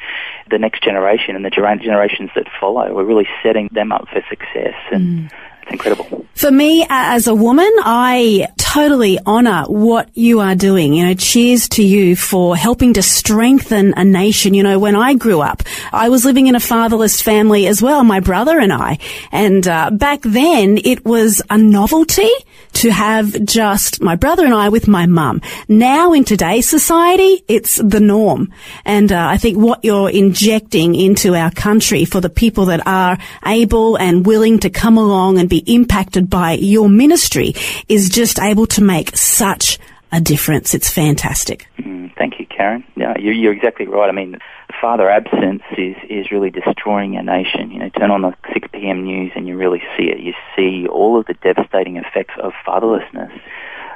the 0.49 0.59
next 0.59 0.83
generation 0.83 1.35
and 1.35 1.43
the 1.43 1.49
generations 1.49 2.29
that 2.35 2.47
follow. 2.59 2.93
We're 2.93 3.03
really 3.03 3.27
setting 3.41 3.69
them 3.71 3.91
up 3.91 4.07
for 4.09 4.23
success. 4.29 4.75
And 4.91 5.31
mm. 5.31 5.33
It's 5.65 5.71
incredible. 5.71 6.25
For 6.35 6.51
me, 6.51 6.85
as 6.89 7.27
a 7.27 7.33
woman, 7.33 7.71
I 7.77 8.47
totally 8.57 9.17
honour 9.25 9.63
what 9.67 10.09
you 10.17 10.41
are 10.41 10.53
doing. 10.53 10.93
You 10.93 11.05
know, 11.05 11.13
cheers 11.13 11.69
to 11.69 11.83
you 11.83 12.17
for 12.17 12.57
helping 12.57 12.93
to 12.95 13.01
strengthen 13.01 13.93
a 13.95 14.03
nation. 14.03 14.53
You 14.53 14.63
know, 14.63 14.77
when 14.77 14.97
I 14.97 15.13
grew 15.13 15.39
up, 15.39 15.63
I 15.93 16.09
was 16.09 16.25
living 16.25 16.47
in 16.47 16.55
a 16.55 16.59
fatherless 16.59 17.21
family 17.21 17.67
as 17.67 17.81
well, 17.81 18.03
my 18.03 18.19
brother 18.19 18.59
and 18.59 18.73
I. 18.73 18.99
And 19.31 19.65
uh, 19.65 19.91
back 19.91 20.21
then, 20.23 20.77
it 20.83 21.05
was 21.05 21.41
a 21.49 21.57
novelty 21.57 22.29
to 22.75 22.91
have 22.91 23.45
just 23.45 24.01
my 24.01 24.15
brother 24.15 24.45
and 24.45 24.53
I 24.53 24.69
with 24.69 24.87
my 24.87 25.05
mum. 25.05 25.41
Now 25.67 26.13
in 26.13 26.23
today's 26.23 26.67
society, 26.67 27.43
it's 27.47 27.75
the 27.77 27.99
norm. 27.99 28.53
And 28.83 29.11
uh, 29.11 29.27
I 29.27 29.37
think 29.37 29.57
what 29.57 29.83
you're 29.83 30.09
injecting 30.09 30.95
into 30.95 31.35
our 31.35 31.51
country 31.51 32.05
for 32.05 32.21
the 32.21 32.29
people 32.29 32.65
that 32.65 32.85
are 32.85 33.17
able 33.45 33.97
and 33.97 34.25
willing 34.25 34.59
to 34.59 34.69
come 34.69 34.97
along 34.97 35.39
and 35.39 35.49
be 35.49 35.63
impacted 35.65 36.29
by 36.29 36.53
your 36.53 36.89
ministry 36.89 37.53
is 37.87 38.09
just 38.09 38.39
able 38.39 38.67
to 38.67 38.83
make 38.83 39.15
such 39.15 39.79
a 40.11 40.21
difference. 40.21 40.73
It's 40.73 40.89
fantastic. 40.89 41.67
Mm, 41.79 42.13
thank 42.17 42.39
you, 42.39 42.45
Karen. 42.45 42.83
Yeah, 42.95 43.17
you're, 43.17 43.33
you're 43.33 43.53
exactly 43.53 43.87
right. 43.87 44.09
I 44.09 44.13
mean, 44.13 44.37
father 44.79 45.09
absence 45.09 45.63
is, 45.77 45.95
is 46.09 46.31
really 46.31 46.49
destroying 46.49 47.15
our 47.17 47.23
nation. 47.23 47.71
You 47.71 47.79
know, 47.79 47.89
turn 47.89 48.11
on 48.11 48.21
the 48.21 48.33
6 48.53 48.67
p.m. 48.71 49.03
news 49.03 49.31
and 49.35 49.47
you 49.47 49.57
really 49.57 49.81
see 49.97 50.05
it. 50.05 50.19
You 50.19 50.33
see 50.55 50.87
all 50.87 51.19
of 51.19 51.25
the 51.25 51.33
devastating 51.35 51.97
effects 51.97 52.33
of 52.41 52.53
fatherlessness. 52.65 53.31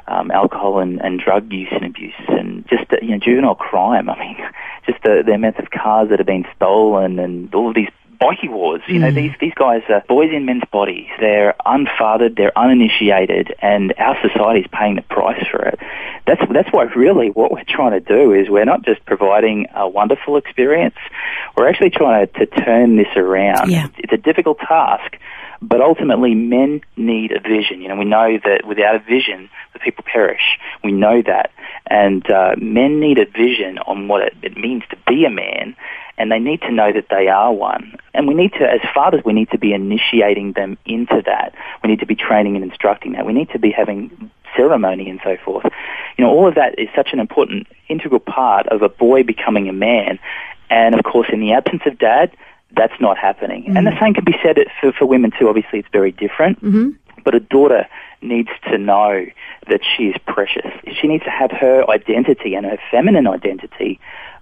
Um, 0.07 0.31
alcohol 0.31 0.79
and, 0.79 0.99
and 0.99 1.19
drug 1.19 1.53
use 1.53 1.67
and 1.71 1.85
abuse 1.85 2.15
and 2.29 2.67
just 2.67 2.91
you 2.99 3.09
know 3.09 3.19
juvenile 3.19 3.53
crime. 3.53 4.09
I 4.09 4.17
mean, 4.17 4.37
just 4.87 5.03
the, 5.03 5.21
the 5.23 5.33
amount 5.33 5.57
of 5.57 5.69
cars 5.69 6.09
that 6.09 6.17
have 6.17 6.25
been 6.25 6.47
stolen 6.55 7.19
and 7.19 7.53
all 7.53 7.69
of 7.69 7.75
these 7.75 7.89
bikie 8.19 8.49
wars. 8.49 8.81
You 8.87 8.99
know, 8.99 9.11
mm. 9.11 9.15
these 9.15 9.31
these 9.39 9.53
guys 9.53 9.81
are 9.89 10.03
boys 10.07 10.31
in 10.33 10.45
men's 10.45 10.63
bodies. 10.71 11.07
They're 11.19 11.55
unfathered, 11.65 12.35
they're 12.35 12.57
uninitiated, 12.57 13.55
and 13.61 13.93
our 13.97 14.17
society 14.21 14.61
is 14.61 14.67
paying 14.71 14.95
the 14.95 15.01
price 15.03 15.45
for 15.49 15.61
it. 15.61 15.79
That's 16.29 16.41
that's 16.53 16.69
why 16.71 16.83
really 16.95 17.29
what 17.31 17.51
we're 17.51 17.63
trying 17.67 17.93
to 17.93 17.99
do 17.99 18.33
is 18.33 18.49
we're 18.49 18.63
not 18.63 18.83
just 18.83 19.03
providing 19.05 19.65
a 19.73 19.89
wonderful 19.89 20.37
experience. 20.37 20.93
We're 21.57 21.67
actually 21.67 21.89
trying 21.89 22.27
to, 22.27 22.45
to 22.45 22.45
turn 22.45 22.97
this 22.97 23.07
around. 23.15 23.71
Yeah. 23.71 23.87
It's 23.97 24.13
a 24.13 24.17
difficult 24.17 24.59
task. 24.59 25.17
But 25.59 25.81
ultimately, 25.81 26.35
men 26.35 26.81
need 26.95 27.31
a 27.31 27.39
vision. 27.39 27.81
You 27.81 27.87
know, 27.87 27.95
we 27.95 28.05
know 28.05 28.37
that 28.43 28.61
without 28.67 28.95
a 28.95 28.99
vision, 28.99 29.49
the 29.73 29.79
people 29.79 30.05
perish. 30.05 30.59
We 30.83 30.91
know 30.91 31.23
that. 31.23 31.51
And 31.87 32.29
uh, 32.29 32.55
men 32.57 32.99
need 32.99 33.17
a 33.17 33.25
vision 33.25 33.79
on 33.79 34.07
what 34.07 34.21
it, 34.21 34.33
it 34.43 34.55
means 34.55 34.83
to 34.91 34.97
be 35.07 35.25
a 35.25 35.31
man 35.31 35.75
and 36.19 36.29
they 36.29 36.37
need 36.37 36.61
to 36.61 36.71
know 36.71 36.91
that 36.91 37.07
they 37.09 37.29
are 37.29 37.51
one. 37.53 37.95
And 38.13 38.27
we 38.27 38.33
need 38.33 38.51
to, 38.59 38.69
as 38.69 38.81
fathers, 38.93 39.21
we 39.23 39.31
need 39.31 39.49
to 39.51 39.57
be 39.57 39.73
initiating 39.73 40.51
them 40.51 40.77
into 40.85 41.23
that. 41.25 41.55
We 41.81 41.89
need 41.89 42.01
to 42.01 42.05
be 42.05 42.15
training 42.15 42.55
and 42.57 42.63
instructing 42.63 43.13
that. 43.13 43.25
We 43.25 43.31
need 43.31 43.49
to 43.51 43.59
be 43.59 43.71
having 43.71 44.29
ceremony 44.55 45.09
and 45.09 45.19
so 45.23 45.37
forth. 45.43 45.65
You 46.17 46.25
know, 46.25 46.31
all 46.31 46.47
of 46.47 46.55
that 46.55 46.77
is 46.77 46.89
such 46.95 47.09
an 47.13 47.19
important, 47.19 47.67
integral 47.87 48.19
part 48.19 48.67
of 48.67 48.81
a 48.81 48.89
boy 48.89 49.23
becoming 49.23 49.69
a 49.69 49.73
man. 49.73 50.19
And 50.69 50.95
of 50.95 51.03
course, 51.03 51.27
in 51.31 51.39
the 51.39 51.53
absence 51.53 51.83
of 51.85 51.97
dad, 51.97 52.35
that's 52.75 52.99
not 52.99 53.17
happening. 53.17 53.63
Mm-hmm. 53.63 53.77
And 53.77 53.87
the 53.87 53.99
same 53.99 54.13
can 54.13 54.23
be 54.23 54.35
said 54.43 54.57
for, 54.79 54.91
for 54.91 55.05
women 55.05 55.31
too. 55.37 55.49
Obviously, 55.49 55.79
it's 55.79 55.89
very 55.91 56.11
different. 56.11 56.63
Mm-hmm. 56.63 56.89
But 57.23 57.35
a 57.35 57.39
daughter 57.39 57.87
needs 58.21 58.49
to 58.69 58.77
know 58.77 59.25
that 59.69 59.81
she 59.83 60.07
is 60.07 60.15
precious. 60.27 60.71
She 60.99 61.07
needs 61.07 61.23
to 61.23 61.29
have 61.29 61.51
her 61.51 61.89
identity 61.89 62.55
and 62.55 62.65
her 62.65 62.77
feminine 62.91 63.27
identity 63.27 63.99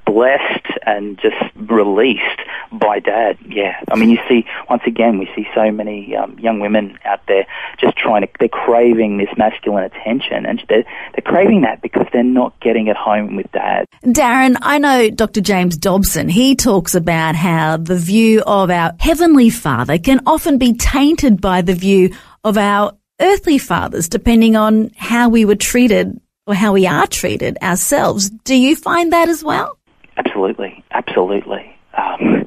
blessed 0.07 0.65
and 0.85 1.19
just 1.19 1.35
released 1.55 2.41
by 2.71 2.99
dad. 2.99 3.37
Yeah, 3.45 3.75
I 3.91 3.97
mean, 3.97 4.09
you 4.09 4.19
see 4.27 4.45
once 4.69 4.83
again, 4.87 5.19
we 5.19 5.29
see 5.35 5.45
so 5.53 5.69
many 5.69 6.15
um, 6.15 6.39
young 6.39 6.59
women 6.59 6.97
out 7.05 7.19
there 7.27 7.45
just 7.77 7.97
trying 7.97 8.21
to. 8.21 8.29
They're 8.39 8.47
craving 8.47 9.17
this 9.17 9.29
masculine 9.37 9.83
attention, 9.83 10.45
and 10.45 10.63
they're, 10.69 10.85
they're 11.13 11.21
craving 11.31 11.61
that 11.61 11.81
because 11.81 12.07
they're 12.13 12.23
not 12.23 12.57
getting 12.61 12.87
it 12.87 12.95
home 12.95 13.35
with 13.35 13.51
dad. 13.51 13.85
Darren, 14.03 14.55
I 14.61 14.77
know 14.77 15.09
Dr. 15.09 15.41
James 15.41 15.77
Dobson. 15.77 16.29
He 16.29 16.55
talks 16.55 16.95
about 16.95 17.35
how 17.35 17.77
the 17.77 17.97
view 17.97 18.41
of 18.47 18.71
our 18.71 18.93
heavenly 18.99 19.49
Father 19.49 19.97
can 19.97 20.21
often 20.25 20.57
be 20.57 20.73
tainted 20.73 21.41
by 21.41 21.61
the 21.61 21.75
view 21.75 22.15
of 22.43 22.57
our 22.57 22.93
earthly 23.19 23.57
fathers, 23.57 24.07
depending 24.07 24.55
on 24.55 24.91
how 24.95 25.27
we 25.29 25.43
were 25.43 25.55
treated 25.55 26.19
or 26.45 26.53
how 26.53 26.71
we 26.73 26.87
are 26.87 27.05
treated 27.05 27.57
ourselves. 27.61 28.29
Do 28.29 28.55
you 28.55 28.75
find 28.75 29.11
that 29.11 29.27
as 29.27 29.43
well? 29.43 29.76
Absolutely, 30.17 30.83
absolutely. 30.91 31.75
Um, 31.93 32.45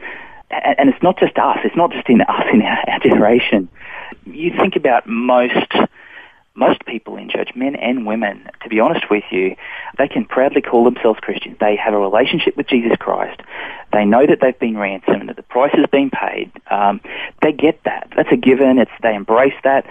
and, 0.51 0.91
it's 0.91 1.03
not 1.03 1.19
just 1.19 1.39
us. 1.39 1.59
It's 1.65 1.77
not 1.77 1.93
just 1.93 2.09
in 2.09 2.21
us 2.21 2.45
in 2.53 2.63
our, 2.63 2.79
our 2.89 2.99
generation. 3.01 3.69
You 4.27 4.53
think 4.59 4.77
about 4.77 5.07
most 5.07 5.73
most 6.55 6.85
people 6.85 7.17
in 7.17 7.31
church, 7.31 7.51
men 7.55 7.77
and 7.77 8.05
women, 8.05 8.47
to 8.63 8.69
be 8.69 8.81
honest 8.81 9.09
with 9.09 9.25
you, 9.31 9.57
they 9.97 10.09
can 10.09 10.25
proudly 10.25 10.61
call 10.61 10.85
themselves 10.85 11.19
Christians. 11.21 11.57
They 11.61 11.77
have 11.77 11.95
a 11.95 11.99
relationship 11.99 12.57
with 12.57 12.67
Jesus 12.67 12.97
Christ. 12.99 13.41
They 13.93 14.05
know 14.05 14.27
that 14.27 14.41
they've 14.43 14.59
been 14.59 14.77
ransomed, 14.77 15.29
that 15.29 15.37
the 15.37 15.43
price 15.43 15.73
has 15.75 15.87
been 15.91 16.11
paid. 16.11 16.51
Um, 16.71 17.01
they 17.41 17.53
get 17.53 17.83
that. 17.85 18.13
That's 18.17 18.31
a 18.33 18.37
given. 18.37 18.79
It's 18.79 18.91
they 19.03 19.15
embrace 19.15 19.55
that. 19.65 19.87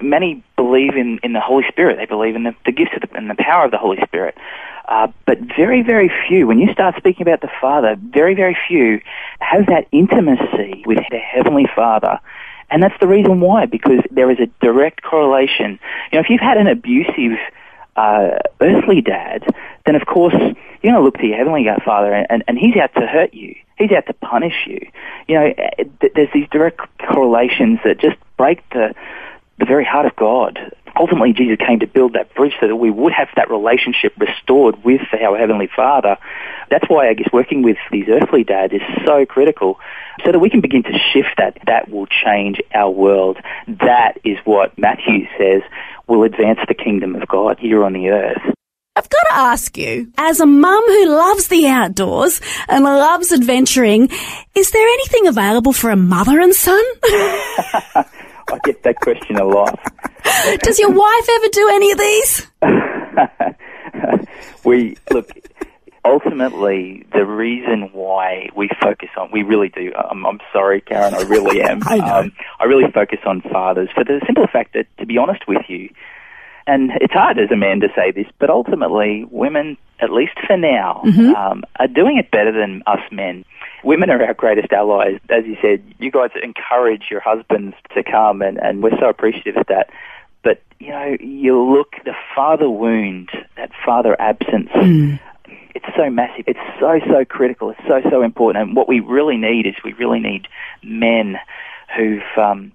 Many 0.00 0.42
believe 0.56 0.96
in, 0.96 1.20
in 1.22 1.32
the 1.32 1.40
Holy 1.40 1.64
Spirit. 1.68 1.96
They 1.96 2.06
believe 2.06 2.36
in 2.36 2.44
the, 2.44 2.54
the 2.64 2.72
gifts 2.72 2.92
the, 3.00 3.16
and 3.16 3.30
the 3.30 3.34
power 3.34 3.64
of 3.64 3.70
the 3.70 3.78
Holy 3.78 3.98
Spirit. 4.06 4.36
Uh, 4.88 5.08
but 5.26 5.38
very, 5.56 5.82
very 5.82 6.10
few, 6.28 6.46
when 6.46 6.58
you 6.58 6.72
start 6.72 6.96
speaking 6.96 7.22
about 7.22 7.40
the 7.40 7.50
Father, 7.60 7.96
very, 7.98 8.34
very 8.34 8.56
few 8.68 9.00
have 9.40 9.66
that 9.66 9.86
intimacy 9.90 10.84
with 10.86 10.98
their 11.10 11.20
Heavenly 11.20 11.66
Father. 11.74 12.20
And 12.70 12.82
that's 12.82 12.98
the 13.00 13.06
reason 13.06 13.40
why, 13.40 13.66
because 13.66 14.00
there 14.10 14.30
is 14.30 14.38
a 14.38 14.46
direct 14.64 15.02
correlation. 15.02 15.78
You 16.10 16.18
know, 16.18 16.20
if 16.20 16.30
you've 16.30 16.40
had 16.40 16.56
an 16.56 16.68
abusive 16.68 17.38
uh, 17.96 18.38
earthly 18.60 19.00
dad, 19.00 19.44
then 19.86 19.94
of 19.94 20.06
course 20.06 20.34
you're 20.34 20.92
going 20.92 20.94
to 20.94 21.00
look 21.00 21.18
to 21.18 21.26
your 21.26 21.36
heavenly 21.36 21.66
Father, 21.84 22.12
and, 22.12 22.44
and 22.46 22.58
he's 22.58 22.76
out 22.76 22.94
to 22.94 23.06
hurt 23.06 23.34
you. 23.34 23.54
He's 23.78 23.90
out 23.92 24.06
to 24.06 24.14
punish 24.14 24.66
you. 24.66 24.80
You 25.28 25.34
know, 25.34 25.54
there's 26.14 26.32
these 26.32 26.48
direct 26.50 26.80
correlations 26.98 27.78
that 27.84 27.98
just 27.98 28.16
break 28.36 28.68
the 28.70 28.94
the 29.58 29.64
very 29.64 29.84
heart 29.84 30.06
of 30.06 30.16
God 30.16 30.58
ultimately 30.98 31.32
Jesus 31.32 31.58
came 31.64 31.80
to 31.80 31.86
build 31.86 32.14
that 32.14 32.34
bridge 32.34 32.54
so 32.60 32.66
that 32.66 32.76
we 32.76 32.90
would 32.90 33.12
have 33.12 33.28
that 33.36 33.50
relationship 33.50 34.14
restored 34.18 34.82
with 34.84 35.02
our 35.20 35.36
Heavenly 35.36 35.68
Father. 35.74 36.16
That's 36.70 36.88
why 36.88 37.08
I 37.08 37.14
guess 37.14 37.28
working 37.32 37.62
with 37.62 37.76
these 37.92 38.06
earthly 38.08 38.44
dads 38.44 38.72
is 38.72 38.80
so 39.04 39.26
critical 39.26 39.78
so 40.24 40.32
that 40.32 40.38
we 40.38 40.50
can 40.50 40.60
begin 40.60 40.82
to 40.84 40.98
shift 41.12 41.34
that. 41.38 41.58
That 41.66 41.90
will 41.90 42.06
change 42.06 42.60
our 42.74 42.90
world. 42.90 43.38
That 43.68 44.18
is 44.24 44.38
what 44.44 44.76
Matthew 44.78 45.26
says 45.38 45.62
will 46.06 46.22
advance 46.22 46.60
the 46.66 46.74
kingdom 46.74 47.14
of 47.16 47.28
God 47.28 47.58
here 47.58 47.84
on 47.84 47.92
the 47.92 48.08
earth. 48.08 48.42
I've 48.94 49.10
got 49.10 49.22
to 49.28 49.34
ask 49.34 49.76
you, 49.76 50.10
as 50.16 50.40
a 50.40 50.46
mum 50.46 50.84
who 50.86 51.08
loves 51.10 51.48
the 51.48 51.66
outdoors 51.66 52.40
and 52.66 52.82
loves 52.82 53.30
adventuring, 53.30 54.08
is 54.54 54.70
there 54.70 54.88
anything 54.88 55.26
available 55.26 55.74
for 55.74 55.90
a 55.90 55.96
mother 55.96 56.40
and 56.40 56.54
son? 56.54 56.82
I 58.52 58.58
get 58.64 58.82
that 58.84 59.00
question 59.00 59.36
a 59.36 59.44
lot. 59.44 59.78
Does 60.62 60.78
your 60.78 60.90
wife 60.90 61.28
ever 61.28 61.48
do 61.48 61.68
any 61.72 61.92
of 61.92 61.98
these? 61.98 62.46
we 64.64 64.96
look. 65.10 65.30
Ultimately, 66.04 67.04
the 67.12 67.26
reason 67.26 67.90
why 67.92 68.48
we 68.54 68.68
focus 68.80 69.08
on, 69.16 69.30
we 69.32 69.42
really 69.42 69.70
do. 69.70 69.92
I'm, 69.92 70.24
I'm 70.24 70.38
sorry, 70.52 70.80
Karen, 70.80 71.14
I 71.14 71.22
really 71.22 71.60
am. 71.62 71.82
I, 71.84 71.98
um, 71.98 72.32
I 72.60 72.64
really 72.64 72.88
focus 72.92 73.18
on 73.26 73.40
fathers 73.40 73.88
for 73.92 74.04
the 74.04 74.20
simple 74.24 74.46
fact 74.46 74.74
that, 74.74 74.86
to 74.98 75.06
be 75.06 75.18
honest 75.18 75.48
with 75.48 75.62
you, 75.68 75.90
and 76.64 76.92
it's 77.00 77.12
hard 77.12 77.38
as 77.38 77.50
a 77.50 77.56
man 77.56 77.80
to 77.80 77.88
say 77.96 78.12
this, 78.12 78.26
but 78.38 78.50
ultimately, 78.50 79.24
women, 79.30 79.76
at 80.00 80.10
least 80.10 80.34
for 80.46 80.56
now, 80.56 81.02
mm-hmm. 81.04 81.34
um, 81.34 81.64
are 81.80 81.88
doing 81.88 82.18
it 82.18 82.30
better 82.30 82.52
than 82.52 82.84
us 82.86 83.00
men 83.10 83.44
women 83.86 84.10
are 84.10 84.22
our 84.22 84.34
greatest 84.34 84.72
allies. 84.72 85.20
As 85.30 85.46
you 85.46 85.56
said, 85.62 85.82
you 85.98 86.10
guys 86.10 86.30
encourage 86.42 87.04
your 87.10 87.20
husbands 87.20 87.76
to 87.94 88.02
come, 88.02 88.42
and, 88.42 88.58
and 88.58 88.82
we're 88.82 88.98
so 88.98 89.08
appreciative 89.08 89.56
of 89.56 89.66
that. 89.68 89.90
But, 90.42 90.60
you 90.78 90.90
know, 90.90 91.16
you 91.20 91.62
look, 91.72 91.94
the 92.04 92.14
father 92.34 92.68
wound, 92.68 93.30
that 93.56 93.70
father 93.84 94.20
absence, 94.20 94.70
mm. 94.74 95.20
it's 95.74 95.86
so 95.96 96.10
massive. 96.10 96.44
It's 96.48 96.58
so, 96.80 97.00
so 97.08 97.24
critical. 97.24 97.70
It's 97.70 97.80
so, 97.86 98.02
so 98.10 98.22
important. 98.22 98.68
And 98.68 98.76
what 98.76 98.88
we 98.88 99.00
really 99.00 99.36
need 99.36 99.66
is 99.66 99.74
we 99.84 99.92
really 99.92 100.20
need 100.20 100.48
men 100.82 101.38
who've 101.96 102.22
um, 102.36 102.72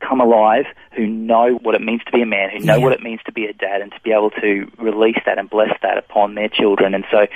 come 0.00 0.20
alive, 0.20 0.64
who 0.96 1.06
know 1.06 1.58
what 1.62 1.74
it 1.74 1.82
means 1.82 2.02
to 2.04 2.12
be 2.12 2.22
a 2.22 2.26
man, 2.26 2.50
who 2.50 2.60
know 2.60 2.76
yeah. 2.76 2.82
what 2.82 2.92
it 2.92 3.02
means 3.02 3.20
to 3.26 3.32
be 3.32 3.44
a 3.44 3.52
dad, 3.52 3.82
and 3.82 3.92
to 3.92 4.00
be 4.02 4.12
able 4.12 4.30
to 4.30 4.70
release 4.78 5.18
that 5.26 5.38
and 5.38 5.50
bless 5.50 5.72
that 5.82 5.98
upon 5.98 6.34
their 6.34 6.48
children. 6.48 6.94
And 6.94 7.04
so 7.10 7.26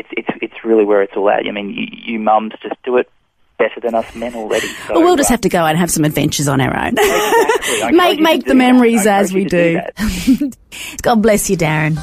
it's 0.00 0.08
it's 0.12 0.38
it's 0.42 0.64
really 0.64 0.84
where 0.84 1.02
it's 1.02 1.12
all 1.16 1.28
at. 1.30 1.46
I 1.46 1.50
mean, 1.50 1.70
you, 1.70 1.86
you 1.90 2.18
mums 2.18 2.52
just 2.62 2.82
do 2.84 2.96
it 2.96 3.10
better 3.58 3.80
than 3.80 3.94
us 3.94 4.14
men 4.14 4.34
already. 4.34 4.66
So, 4.66 4.94
well, 4.94 5.02
we'll 5.02 5.16
just 5.16 5.30
uh, 5.30 5.34
have 5.34 5.42
to 5.42 5.48
go 5.48 5.58
out 5.58 5.70
and 5.70 5.78
have 5.78 5.90
some 5.90 6.04
adventures 6.04 6.48
on 6.48 6.60
our 6.60 6.74
own. 6.74 6.94
Exactly. 6.98 7.92
make 7.96 8.20
make 8.20 8.44
the 8.44 8.54
memories 8.54 9.06
as 9.06 9.32
we 9.32 9.44
do. 9.44 9.80
do. 9.96 10.50
God 11.02 11.22
bless 11.22 11.50
you, 11.50 11.56
Darren. 11.56 11.96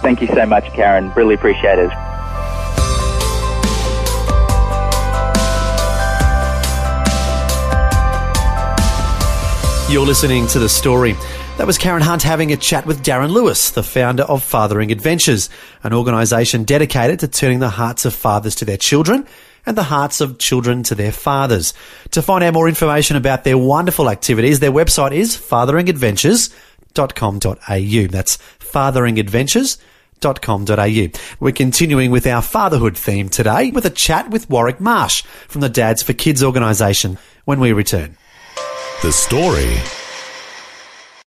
Thank 0.00 0.20
you 0.20 0.26
so 0.28 0.44
much, 0.44 0.64
Karen. 0.74 1.12
Really 1.14 1.34
appreciate 1.34 1.78
it. 1.78 1.90
You're 9.90 10.04
listening 10.04 10.46
to 10.48 10.58
the 10.58 10.68
story. 10.68 11.16
That 11.58 11.66
was 11.66 11.76
Karen 11.76 12.00
Hunt 12.02 12.22
having 12.22 12.52
a 12.52 12.56
chat 12.56 12.86
with 12.86 13.02
Darren 13.02 13.30
Lewis, 13.30 13.72
the 13.72 13.82
founder 13.82 14.22
of 14.22 14.44
Fathering 14.44 14.92
Adventures, 14.92 15.50
an 15.82 15.92
organisation 15.92 16.62
dedicated 16.62 17.18
to 17.18 17.26
turning 17.26 17.58
the 17.58 17.68
hearts 17.68 18.04
of 18.04 18.14
fathers 18.14 18.54
to 18.54 18.64
their 18.64 18.76
children 18.76 19.26
and 19.66 19.76
the 19.76 19.82
hearts 19.82 20.20
of 20.20 20.38
children 20.38 20.84
to 20.84 20.94
their 20.94 21.10
fathers. 21.10 21.74
To 22.12 22.22
find 22.22 22.44
out 22.44 22.54
more 22.54 22.68
information 22.68 23.16
about 23.16 23.42
their 23.42 23.58
wonderful 23.58 24.08
activities, 24.08 24.60
their 24.60 24.70
website 24.70 25.10
is 25.10 25.36
fatheringadventures.com.au. 25.36 28.06
That's 28.06 28.36
fatheringadventures.com.au. 28.36 31.20
We're 31.40 31.52
continuing 31.52 32.12
with 32.12 32.26
our 32.28 32.42
fatherhood 32.42 32.96
theme 32.96 33.28
today 33.28 33.72
with 33.72 33.84
a 33.84 33.90
chat 33.90 34.30
with 34.30 34.48
Warwick 34.48 34.78
Marsh 34.78 35.22
from 35.48 35.62
the 35.62 35.68
Dads 35.68 36.04
for 36.04 36.12
Kids 36.12 36.44
organisation 36.44 37.18
when 37.46 37.58
we 37.58 37.72
return. 37.72 38.16
The 39.02 39.10
story. 39.10 39.78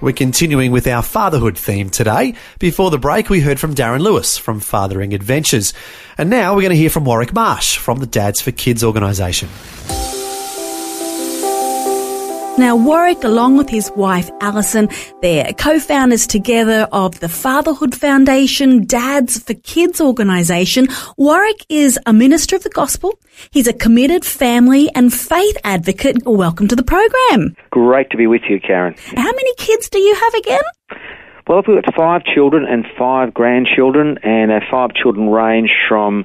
We're 0.00 0.12
continuing 0.12 0.72
with 0.72 0.86
our 0.86 1.02
fatherhood 1.02 1.56
theme 1.56 1.90
today. 1.90 2.34
Before 2.58 2.90
the 2.90 2.98
break, 2.98 3.30
we 3.30 3.40
heard 3.40 3.60
from 3.60 3.74
Darren 3.74 4.00
Lewis 4.00 4.36
from 4.36 4.60
Fathering 4.60 5.14
Adventures. 5.14 5.72
And 6.18 6.30
now 6.30 6.54
we're 6.54 6.62
going 6.62 6.70
to 6.70 6.76
hear 6.76 6.90
from 6.90 7.04
Warwick 7.04 7.32
Marsh 7.32 7.78
from 7.78 7.98
the 8.00 8.06
Dads 8.06 8.40
for 8.40 8.50
Kids 8.50 8.84
organisation. 8.84 9.48
Now, 12.56 12.76
Warwick, 12.76 13.24
along 13.24 13.56
with 13.56 13.68
his 13.68 13.90
wife 13.96 14.30
Alison, 14.40 14.88
they're 15.20 15.52
co-founders 15.54 16.24
together 16.24 16.86
of 16.92 17.18
the 17.18 17.28
Fatherhood 17.28 17.96
Foundation 17.96 18.84
Dads 18.86 19.40
for 19.40 19.54
Kids 19.54 20.00
organisation. 20.00 20.86
Warwick 21.16 21.66
is 21.68 21.98
a 22.06 22.12
minister 22.12 22.54
of 22.54 22.62
the 22.62 22.70
gospel. 22.70 23.18
He's 23.50 23.66
a 23.66 23.72
committed 23.72 24.24
family 24.24 24.88
and 24.94 25.12
faith 25.12 25.56
advocate. 25.64 26.24
Welcome 26.24 26.68
to 26.68 26.76
the 26.76 26.84
program. 26.84 27.56
Great 27.70 28.10
to 28.10 28.16
be 28.16 28.28
with 28.28 28.42
you, 28.48 28.60
Karen. 28.60 28.94
How 29.16 29.32
many 29.32 29.54
kids 29.56 29.88
do 29.88 29.98
you 29.98 30.14
have 30.14 30.34
again? 30.34 30.62
Well, 31.46 31.62
we've 31.66 31.82
got 31.82 31.94
five 31.94 32.24
children 32.24 32.64
and 32.66 32.84
five 32.98 33.34
grandchildren, 33.34 34.18
and 34.22 34.50
our 34.50 34.62
five 34.70 34.94
children 34.94 35.28
range 35.28 35.70
from 35.88 36.24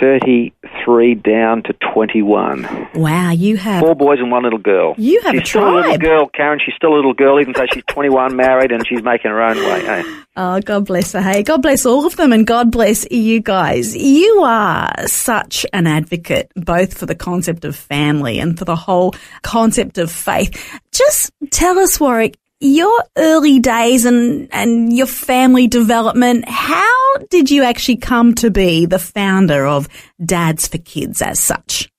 33 0.00 1.14
down 1.16 1.62
to 1.64 1.72
21. 1.92 2.88
Wow, 2.94 3.30
you 3.30 3.56
have 3.56 3.80
Four 3.82 3.94
boys 3.94 4.18
and 4.20 4.30
one 4.30 4.42
little 4.44 4.58
girl. 4.58 4.94
You 4.96 5.20
have 5.22 5.32
she's 5.32 5.42
a 5.42 5.46
still 5.46 5.68
a 5.68 5.74
little 5.80 5.98
girl, 5.98 6.28
Karen. 6.28 6.60
She's 6.64 6.74
still 6.76 6.94
a 6.94 6.96
little 6.96 7.14
girl, 7.14 7.40
even 7.40 7.52
though 7.52 7.66
she's 7.72 7.82
21, 7.88 8.36
married, 8.36 8.70
and 8.72 8.86
she's 8.86 9.02
making 9.02 9.30
her 9.30 9.42
own 9.42 9.56
way. 9.56 9.86
eh? 9.86 10.02
Oh, 10.36 10.60
God 10.60 10.86
bless 10.86 11.12
her. 11.12 11.20
Hey, 11.22 11.42
God 11.42 11.62
bless 11.62 11.86
all 11.86 12.06
of 12.06 12.16
them 12.16 12.32
and 12.32 12.46
God 12.46 12.70
bless 12.72 13.08
you 13.10 13.40
guys. 13.40 13.96
You 13.96 14.42
are 14.44 14.92
such 15.06 15.64
an 15.72 15.86
advocate, 15.86 16.50
both 16.56 16.96
for 16.98 17.06
the 17.06 17.14
concept 17.14 17.64
of 17.64 17.76
family 17.76 18.38
and 18.40 18.58
for 18.58 18.64
the 18.64 18.76
whole 18.76 19.14
concept 19.42 19.98
of 19.98 20.10
faith. 20.10 20.80
Just 20.92 21.32
tell 21.50 21.78
us, 21.78 22.00
Warwick, 22.00 22.36
your 22.64 23.04
early 23.16 23.60
days 23.60 24.06
and, 24.06 24.48
and 24.50 24.92
your 24.92 25.06
family 25.06 25.66
development, 25.66 26.48
how 26.48 27.16
did 27.28 27.50
you 27.50 27.62
actually 27.62 27.98
come 27.98 28.34
to 28.36 28.50
be 28.50 28.86
the 28.86 28.98
founder 28.98 29.66
of 29.66 29.86
Dads 30.24 30.66
for 30.66 30.78
Kids 30.78 31.20
as 31.20 31.38
such? 31.38 31.90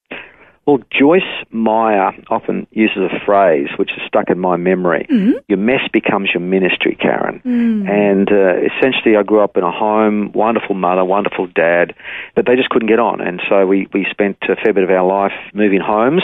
Well, 0.65 0.79
Joyce 0.89 1.21
Meyer 1.51 2.11
often 2.29 2.65
uses 2.71 2.97
a 2.97 3.23
phrase 3.23 3.67
which 3.77 3.91
is 3.91 4.01
stuck 4.07 4.31
in 4.31 4.39
my 4.39 4.57
memory. 4.57 5.05
Your 5.47 5.59
mess 5.59 5.81
becomes 5.93 6.29
your 6.33 6.41
ministry, 6.41 6.97
Karen. 6.99 7.39
And 7.87 8.31
uh, 8.31 8.65
essentially, 8.65 9.15
I 9.15 9.21
grew 9.21 9.41
up 9.43 9.57
in 9.57 9.63
a 9.63 9.71
home, 9.71 10.31
wonderful 10.33 10.73
mother, 10.73 11.05
wonderful 11.05 11.45
dad, 11.45 11.93
but 12.35 12.47
they 12.47 12.55
just 12.55 12.69
couldn't 12.69 12.87
get 12.87 12.97
on. 12.97 13.21
And 13.21 13.39
so 13.47 13.67
we, 13.67 13.87
we 13.93 14.07
spent 14.09 14.37
a 14.49 14.55
fair 14.55 14.73
bit 14.73 14.83
of 14.83 14.89
our 14.89 15.05
life 15.05 15.37
moving 15.53 15.81
homes, 15.81 16.23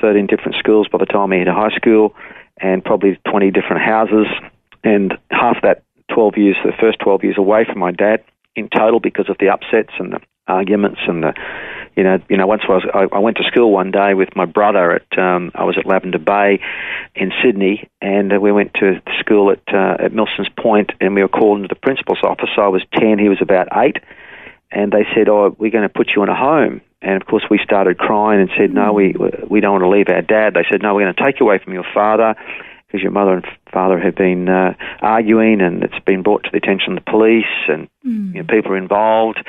13 0.00 0.28
different 0.28 0.56
schools 0.58 0.88
by 0.90 0.96
the 0.96 1.04
time 1.04 1.28
we 1.28 1.36
hit 1.36 1.48
high 1.48 1.76
school, 1.76 2.14
and 2.58 2.84
probably 2.84 3.18
20 3.28 3.50
different 3.50 3.82
houses. 3.82 4.26
And 4.82 5.14
half 5.30 5.62
that 5.62 5.82
12 6.12 6.36
years, 6.36 6.56
the 6.64 6.72
first 6.80 6.98
12 7.00 7.24
years 7.24 7.38
away 7.38 7.64
from 7.64 7.78
my 7.78 7.92
dad 7.92 8.22
in 8.56 8.68
total 8.68 9.00
because 9.00 9.28
of 9.28 9.36
the 9.38 9.48
upsets 9.48 9.92
and 9.98 10.12
the 10.12 10.20
arguments 10.46 11.00
and 11.06 11.22
the 11.22 11.34
you 11.96 12.02
know, 12.02 12.18
you 12.28 12.36
know. 12.36 12.46
Once 12.46 12.62
I 12.68 12.72
was, 12.72 12.84
I, 12.92 13.16
I 13.16 13.18
went 13.20 13.36
to 13.36 13.44
school 13.44 13.70
one 13.70 13.90
day 13.90 14.14
with 14.14 14.34
my 14.34 14.46
brother 14.46 14.92
at, 14.92 15.18
um, 15.18 15.52
I 15.54 15.64
was 15.64 15.76
at 15.78 15.86
Lavender 15.86 16.18
Bay, 16.18 16.60
in 17.14 17.32
Sydney, 17.42 17.88
and 18.00 18.40
we 18.40 18.50
went 18.50 18.74
to 18.74 19.00
school 19.20 19.50
at 19.50 19.62
uh, 19.72 19.96
at 20.02 20.12
Milson's 20.12 20.48
Point, 20.58 20.90
and 21.00 21.14
we 21.14 21.22
were 21.22 21.28
called 21.28 21.58
into 21.58 21.68
the 21.68 21.80
principal's 21.80 22.22
office. 22.22 22.50
I 22.56 22.68
was 22.68 22.82
ten, 22.94 23.18
he 23.18 23.28
was 23.28 23.38
about 23.40 23.68
eight, 23.76 23.98
and 24.70 24.92
they 24.92 25.06
said, 25.14 25.28
"Oh, 25.28 25.54
we're 25.58 25.70
going 25.70 25.88
to 25.88 25.88
put 25.88 26.10
you 26.14 26.22
in 26.22 26.28
a 26.28 26.36
home." 26.36 26.80
And 27.04 27.20
of 27.20 27.28
course, 27.28 27.44
we 27.50 27.60
started 27.62 27.98
crying 27.98 28.40
and 28.40 28.50
said, 28.56 28.72
"No, 28.72 28.92
we 28.94 29.14
we 29.48 29.60
don't 29.60 29.72
want 29.72 29.84
to 29.84 29.88
leave 29.88 30.08
our 30.08 30.22
dad." 30.22 30.54
They 30.54 30.64
said, 30.70 30.82
"No, 30.82 30.94
we're 30.94 31.02
going 31.02 31.14
to 31.14 31.24
take 31.24 31.38
you 31.38 31.46
away 31.46 31.58
from 31.62 31.74
your 31.74 31.84
father." 31.92 32.34
Because 32.86 33.02
your 33.02 33.12
mother 33.12 33.34
and 33.34 33.44
father 33.72 33.98
have 33.98 34.14
been 34.14 34.48
uh, 34.48 34.74
arguing, 35.02 35.60
and 35.60 35.82
it's 35.82 35.98
been 36.06 36.22
brought 36.22 36.44
to 36.44 36.50
the 36.52 36.58
attention 36.58 36.96
of 36.96 37.04
the 37.04 37.10
police, 37.10 37.54
and 37.66 37.88
you 38.34 38.42
know, 38.42 38.44
people 38.44 38.70
are 38.72 38.76
involved, 38.76 39.44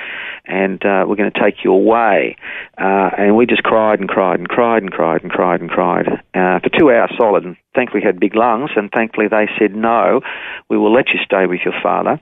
and 0.45 0.83
uh, 0.83 1.05
we're 1.07 1.15
going 1.15 1.31
to 1.31 1.39
take 1.39 1.63
you 1.63 1.71
away. 1.71 2.37
Uh, 2.75 3.11
and 3.17 3.37
we 3.37 3.45
just 3.45 3.61
cried 3.61 3.99
and 3.99 4.09
cried 4.09 4.39
and 4.39 4.49
cried 4.49 4.81
and 4.81 4.91
cried 4.91 5.21
and 5.21 5.31
cried 5.31 5.61
and 5.61 5.69
cried 5.69 6.07
uh, 6.33 6.59
for 6.59 6.69
two 6.75 6.89
hours 6.89 7.11
solid. 7.17 7.45
And 7.45 7.55
thankfully, 7.75 8.01
had 8.03 8.19
big 8.19 8.35
lungs, 8.35 8.71
and 8.75 8.89
thankfully 8.91 9.27
they 9.27 9.47
said 9.59 9.75
no, 9.75 10.21
we 10.67 10.77
will 10.77 10.91
let 10.91 11.09
you 11.09 11.19
stay 11.23 11.45
with 11.45 11.59
your 11.63 11.75
father. 11.83 12.19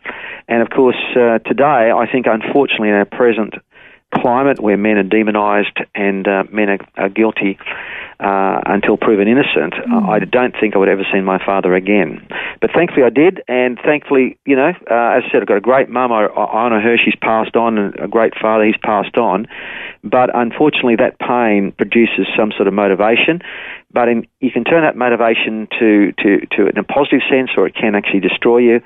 And 0.50 0.62
of 0.62 0.72
course, 0.72 1.02
uh, 1.16 1.40
today 1.40 1.90
I 1.96 2.06
think, 2.12 2.26
unfortunately, 2.28 2.90
in 2.90 2.96
our 2.96 3.06
present 3.06 3.56
climate 4.22 4.60
where 4.60 4.78
men 4.78 4.98
are 4.98 5.04
demonised 5.04 5.78
and 5.96 6.28
uh, 6.28 6.44
men 6.52 6.70
are, 6.70 6.80
are 6.98 7.10
guilty 7.10 7.58
uh, 8.20 8.62
until 8.66 8.96
proven 8.96 9.28
innocent, 9.28 9.74
I 9.92 10.20
don't 10.20 10.56
think 10.58 10.76
I 10.76 10.78
would 10.78 10.88
ever 10.88 11.04
see 11.12 11.20
my 11.20 11.44
father 11.44 11.74
again. 11.76 12.26
But 12.62 12.72
thankfully 12.74 13.04
I 13.04 13.10
did, 13.10 13.44
and 13.48 13.78
thankfully, 13.84 14.38
you 14.46 14.56
know, 14.56 14.70
uh, 14.70 15.18
as 15.18 15.24
I 15.26 15.30
said, 15.32 15.42
I've 15.42 15.48
got 15.48 15.58
a 15.58 15.62
great 15.62 15.90
mum. 15.90 16.12
I, 16.12 16.26
I 16.26 16.66
honour 16.66 16.80
her. 16.80 16.96
She's 16.98 17.18
passed 17.22 17.56
on, 17.56 17.78
and 17.78 18.00
a 18.00 18.08
great 18.08 18.34
father. 18.40 18.66
He's 18.66 18.78
passed 18.82 19.18
on. 19.18 19.48
But 20.04 20.30
unfortunately, 20.34 20.96
that 20.98 21.20
pain 21.20 21.74
produces 21.74 22.28
some 22.38 22.54
sort 22.56 22.68
of 22.68 22.74
motivation. 22.74 23.42
But 23.92 24.08
in, 24.08 24.28
you 24.40 24.52
can 24.52 24.64
turn 24.64 24.84
that 24.84 24.96
motivation 24.96 25.68
to, 25.80 26.14
to, 26.24 26.46
to 26.56 26.68
in 26.68 26.78
a 26.78 26.84
positive 26.84 27.22
sense, 27.30 27.52
or 27.58 27.68
it 27.68 27.76
can 27.76 27.96
actually 27.96 28.22
destroy 28.22 28.60
you. 28.60 28.82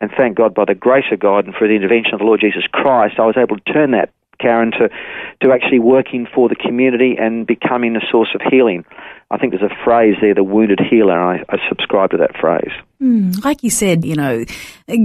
And 0.00 0.10
thank 0.16 0.36
God, 0.36 0.54
by 0.54 0.64
the 0.64 0.74
grace 0.74 1.04
of 1.12 1.20
God 1.20 1.44
and 1.44 1.54
for 1.54 1.68
the 1.68 1.74
intervention 1.74 2.14
of 2.14 2.20
the 2.20 2.24
Lord 2.24 2.40
Jesus 2.40 2.64
Christ, 2.72 3.18
I 3.18 3.26
was 3.26 3.36
able 3.36 3.56
to 3.56 3.72
turn 3.72 3.90
that 3.90 4.10
Karen, 4.40 4.70
to, 4.72 4.88
to 5.42 5.52
actually 5.52 5.78
working 5.78 6.26
for 6.34 6.48
the 6.48 6.54
community 6.54 7.16
and 7.18 7.46
becoming 7.46 7.96
a 7.96 8.00
source 8.10 8.30
of 8.34 8.40
healing. 8.50 8.84
I 9.30 9.38
think 9.38 9.52
there's 9.52 9.70
a 9.70 9.84
phrase 9.84 10.16
there, 10.20 10.34
the 10.34 10.42
wounded 10.42 10.80
healer, 10.90 11.12
and 11.12 11.44
I, 11.48 11.54
I 11.54 11.58
subscribe 11.68 12.10
to 12.10 12.16
that 12.16 12.36
phrase. 12.40 12.72
Hmm, 12.98 13.30
like 13.44 13.62
you 13.62 13.70
said, 13.70 14.04
you 14.04 14.16
know, 14.16 14.44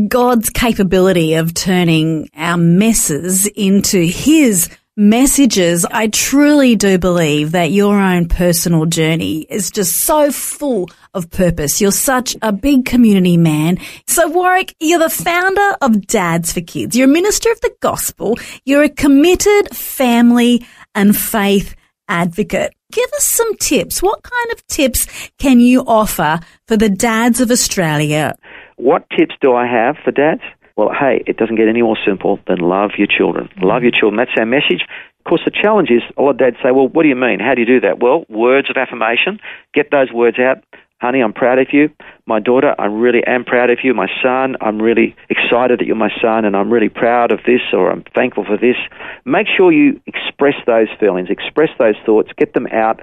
God's 0.08 0.50
capability 0.50 1.36
of 1.36 1.54
turning 1.54 2.30
our 2.36 2.58
messes 2.58 3.46
into 3.48 4.00
His 4.00 4.70
messages. 4.98 5.86
I 5.86 6.08
truly 6.08 6.76
do 6.76 6.98
believe 6.98 7.52
that 7.52 7.72
your 7.72 8.00
own 8.00 8.28
personal 8.28 8.86
journey 8.86 9.42
is 9.50 9.70
just 9.72 9.96
so 9.96 10.32
full 10.32 10.90
of 11.14 11.30
purpose. 11.30 11.82
You're 11.82 11.92
such 11.92 12.36
a 12.42 12.54
big 12.54 12.86
community 12.86 13.38
man. 13.38 13.78
So 14.08 14.30
Warwick, 14.30 14.76
you're 14.80 15.00
the 15.00 15.10
founder 15.10 15.76
of 15.82 16.08
Dads 16.08 16.54
for 16.54 16.62
Kids. 16.62 16.96
You're 16.96 17.10
a 17.10 17.12
minister 17.12 17.52
of 17.52 17.60
the 17.62 17.74
gospel. 17.82 18.38
You're 18.64 18.84
a 18.84 18.90
committed 18.90 19.76
family 19.76 20.66
and 20.94 21.16
faith 21.16 21.76
advocate. 22.08 22.74
Give 22.92 23.10
us 23.14 23.26
some 23.26 23.56
tips. 23.58 24.02
What 24.02 24.24
kind 24.24 24.52
of 24.54 24.66
tips 24.68 25.08
can 25.38 25.60
you 25.60 25.82
offer 25.82 26.40
for 26.68 26.78
the 26.78 26.90
dads 26.90 27.42
of 27.42 27.52
Australia? 27.52 28.36
What 28.78 29.10
tips 29.18 29.36
do 29.42 29.54
I 29.54 29.68
have 29.68 29.98
for 30.04 30.12
dads? 30.12 30.42
Well, 30.76 30.92
hey, 30.92 31.24
it 31.26 31.38
doesn't 31.38 31.56
get 31.56 31.68
any 31.68 31.82
more 31.82 31.98
simple 32.06 32.40
than 32.48 32.60
love 32.60 32.92
your 32.98 33.08
children. 33.08 33.48
Mm-hmm. 33.48 33.64
Love 33.64 33.84
your 33.84 33.92
children. 33.92 34.18
That's 34.18 34.38
our 34.38 34.46
message. 34.46 34.84
Of 35.20 35.30
course, 35.30 35.42
the 35.46 35.52
challenge 35.52 35.90
is 35.90 36.04
a 36.18 36.22
lot 36.22 36.32
of 36.32 36.38
dads 36.38 36.58
say, 36.62 36.72
well, 36.72 36.88
what 36.88 37.04
do 37.04 37.10
you 37.10 37.16
mean? 37.16 37.40
How 37.40 37.56
do 37.56 37.62
you 37.62 37.68
do 37.68 37.80
that? 37.82 38.00
Well, 38.00 38.26
words 38.30 38.70
of 38.70 38.78
affirmation. 38.78 39.40
Get 39.74 39.90
those 39.90 40.12
words 40.12 40.38
out. 40.38 40.64
Honey, 41.02 41.22
I'm 41.22 41.34
proud 41.34 41.60
of 41.60 41.68
you. 41.74 41.90
My 42.26 42.40
daughter, 42.40 42.74
I 42.80 42.86
really 42.86 43.22
am 43.28 43.44
proud 43.44 43.70
of 43.70 43.80
you. 43.84 43.94
My 43.94 44.08
son, 44.24 44.56
I'm 44.62 44.82
really 44.82 45.16
excited 45.30 45.80
that 45.80 45.86
you're 45.86 45.96
my 45.96 46.12
son 46.22 46.46
and 46.46 46.56
I'm 46.56 46.72
really 46.72 46.90
proud 46.90 47.32
of 47.32 47.40
this 47.46 47.62
or 47.74 47.92
I'm 47.92 48.04
thankful 48.16 48.46
for 48.46 48.58
this. 48.58 48.78
Make 49.26 49.48
sure 49.48 49.72
you 49.72 50.00
express 50.06 50.56
those 50.66 50.88
feelings, 51.00 51.30
express 51.30 51.70
those 51.80 51.96
thoughts, 52.06 52.30
get 52.38 52.54
them 52.54 52.68
out. 52.68 53.02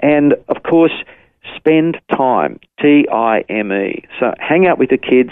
And 0.00 0.34
of 0.48 0.62
course, 0.62 0.92
spend 1.56 1.98
time. 2.10 2.58
T 2.80 3.06
I 3.10 3.44
M 3.48 3.72
E. 3.72 4.04
So 4.20 4.32
hang 4.38 4.66
out 4.66 4.78
with 4.78 4.90
the 4.90 4.98
kids, 4.98 5.30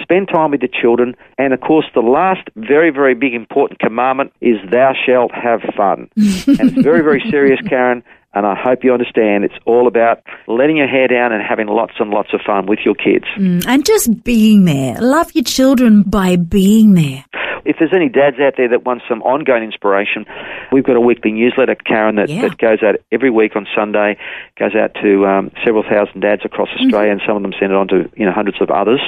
spend 0.00 0.28
time 0.28 0.50
with 0.50 0.60
the 0.60 0.68
children, 0.68 1.14
and 1.38 1.52
of 1.52 1.60
course, 1.60 1.86
the 1.94 2.00
last 2.00 2.48
very, 2.56 2.90
very 2.90 3.14
big 3.14 3.34
important 3.34 3.80
commandment 3.80 4.32
is 4.40 4.56
thou 4.70 4.92
shalt 5.06 5.32
have 5.32 5.60
fun. 5.76 6.08
and 6.16 6.70
it's 6.70 6.82
very, 6.82 7.02
very 7.02 7.22
serious, 7.30 7.60
Karen. 7.68 8.02
And 8.32 8.46
I 8.46 8.54
hope 8.54 8.84
you 8.84 8.92
understand 8.92 9.42
it's 9.42 9.54
all 9.66 9.88
about 9.88 10.22
letting 10.46 10.76
your 10.76 10.86
hair 10.86 11.08
down 11.08 11.32
and 11.32 11.42
having 11.42 11.66
lots 11.66 11.94
and 11.98 12.10
lots 12.10 12.32
of 12.32 12.40
fun 12.46 12.66
with 12.66 12.78
your 12.84 12.94
kids. 12.94 13.24
Mm, 13.36 13.66
and 13.66 13.84
just 13.84 14.22
being 14.22 14.66
there. 14.66 14.94
Love 15.00 15.32
your 15.34 15.42
children 15.42 16.02
by 16.02 16.36
being 16.36 16.94
there. 16.94 17.24
If 17.64 17.76
there's 17.78 17.92
any 17.94 18.08
dads 18.08 18.38
out 18.40 18.54
there 18.56 18.68
that 18.68 18.84
want 18.84 19.02
some 19.08 19.22
ongoing 19.22 19.62
inspiration, 19.62 20.26
we've 20.72 20.84
got 20.84 20.96
a 20.96 21.00
weekly 21.00 21.32
newsletter, 21.32 21.74
Karen, 21.74 22.16
that, 22.16 22.28
Yeah. 22.28 22.42
that 22.42 22.58
goes 22.58 22.82
out 22.82 22.96
every 23.12 23.30
week 23.30 23.56
on 23.56 23.66
Sunday, 23.74 24.16
goes 24.58 24.74
out 24.74 24.94
to 25.02 25.26
um, 25.26 25.50
several 25.64 25.82
thousand 25.82 26.20
dads 26.20 26.42
across 26.44 26.68
Australia, 26.80 27.12
and 27.12 27.20
some 27.26 27.36
of 27.36 27.42
them 27.42 27.52
send 27.58 27.72
it 27.72 27.76
on 27.76 27.88
to 27.88 28.10
you 28.16 28.24
know 28.26 28.32
hundreds 28.32 28.60
of 28.60 28.70
others 28.70 29.00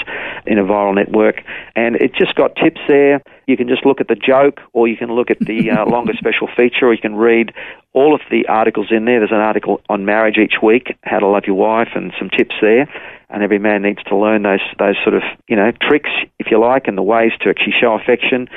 in 0.47 0.59
a 0.59 0.65
viral 0.65 0.95
network. 0.95 1.43
And 1.77 1.97
it's 1.97 2.17
just 2.17 2.35
got 2.35 2.57
tips 2.57 2.81
there. 2.89 3.23
You 3.47 3.57
can 3.57 3.69
just 3.69 3.85
look 3.85 4.01
at 4.01 4.09
the 4.09 4.15
joke, 4.15 4.61
or 4.73 4.87
you 4.89 4.97
can 4.97 5.11
look 5.13 5.31
at 5.31 5.39
the 5.41 5.71
uh, 5.71 5.85
longer 5.91 6.13
special 6.15 6.49
feature, 6.57 6.87
or 6.87 6.95
you 6.95 7.01
can 7.01 7.17
read 7.17 7.53
all 7.95 8.15
of 8.15 8.21
the 8.31 8.47
articles 8.49 8.87
in 8.91 9.05
there. 9.05 9.19
There's 9.19 9.33
an 9.33 9.37
article 9.39 9.81
on 9.89 10.05
marriage 10.05 10.39
each 10.39 10.55
week, 10.63 10.97
how 11.03 11.19
to 11.19 11.27
love 11.27 11.45
your 11.47 11.57
wife, 11.57 11.89
and 11.95 12.13
some 12.19 12.31
tips 12.31 12.55
there. 12.63 12.89
And 13.33 13.43
every 13.43 13.59
man 13.59 13.83
needs 13.83 14.03
to 14.05 14.17
learn 14.17 14.43
those 14.43 14.61
those 14.79 14.97
sort 15.03 15.15
of 15.15 15.23
you 15.49 15.57
know 15.57 15.73
tricks, 15.81 16.11
if 16.39 16.49
you 16.51 16.61
like, 16.61 16.87
and 16.87 16.99
the 16.99 17.03
ways 17.03 17.33
to 17.41 17.49
actually 17.49 17.75
show 17.81 17.95
affection. 17.95 18.49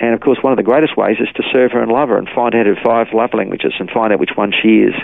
And 0.00 0.14
of 0.14 0.20
course, 0.20 0.38
one 0.40 0.52
of 0.52 0.56
the 0.56 0.62
greatest 0.62 0.96
ways 0.96 1.16
is 1.20 1.28
to 1.36 1.42
serve 1.52 1.72
her 1.72 1.82
and 1.82 1.92
love 1.92 2.08
her, 2.08 2.16
and 2.16 2.28
find 2.34 2.54
out 2.54 2.66
her 2.66 2.76
five 2.82 3.08
love 3.12 3.30
languages, 3.34 3.74
and 3.78 3.90
find 3.90 4.12
out 4.12 4.18
which 4.18 4.34
one 4.34 4.52
she 4.52 4.80
is, 4.80 4.94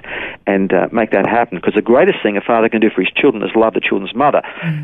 and 0.47 0.73
uh, 0.73 0.89
make 0.91 1.11
that 1.11 1.29
happen. 1.29 1.59
Because 1.59 1.75
the 1.75 1.83
greatest 1.83 2.19
thing 2.23 2.37
a 2.37 2.41
father 2.41 2.69
can 2.69 2.81
do 2.81 2.89
for 2.89 3.03
his 3.03 3.13
children 3.15 3.43
is 3.45 3.51
love 3.55 3.75
the 3.75 3.81
children's 3.81 4.15
mother. 4.15 4.43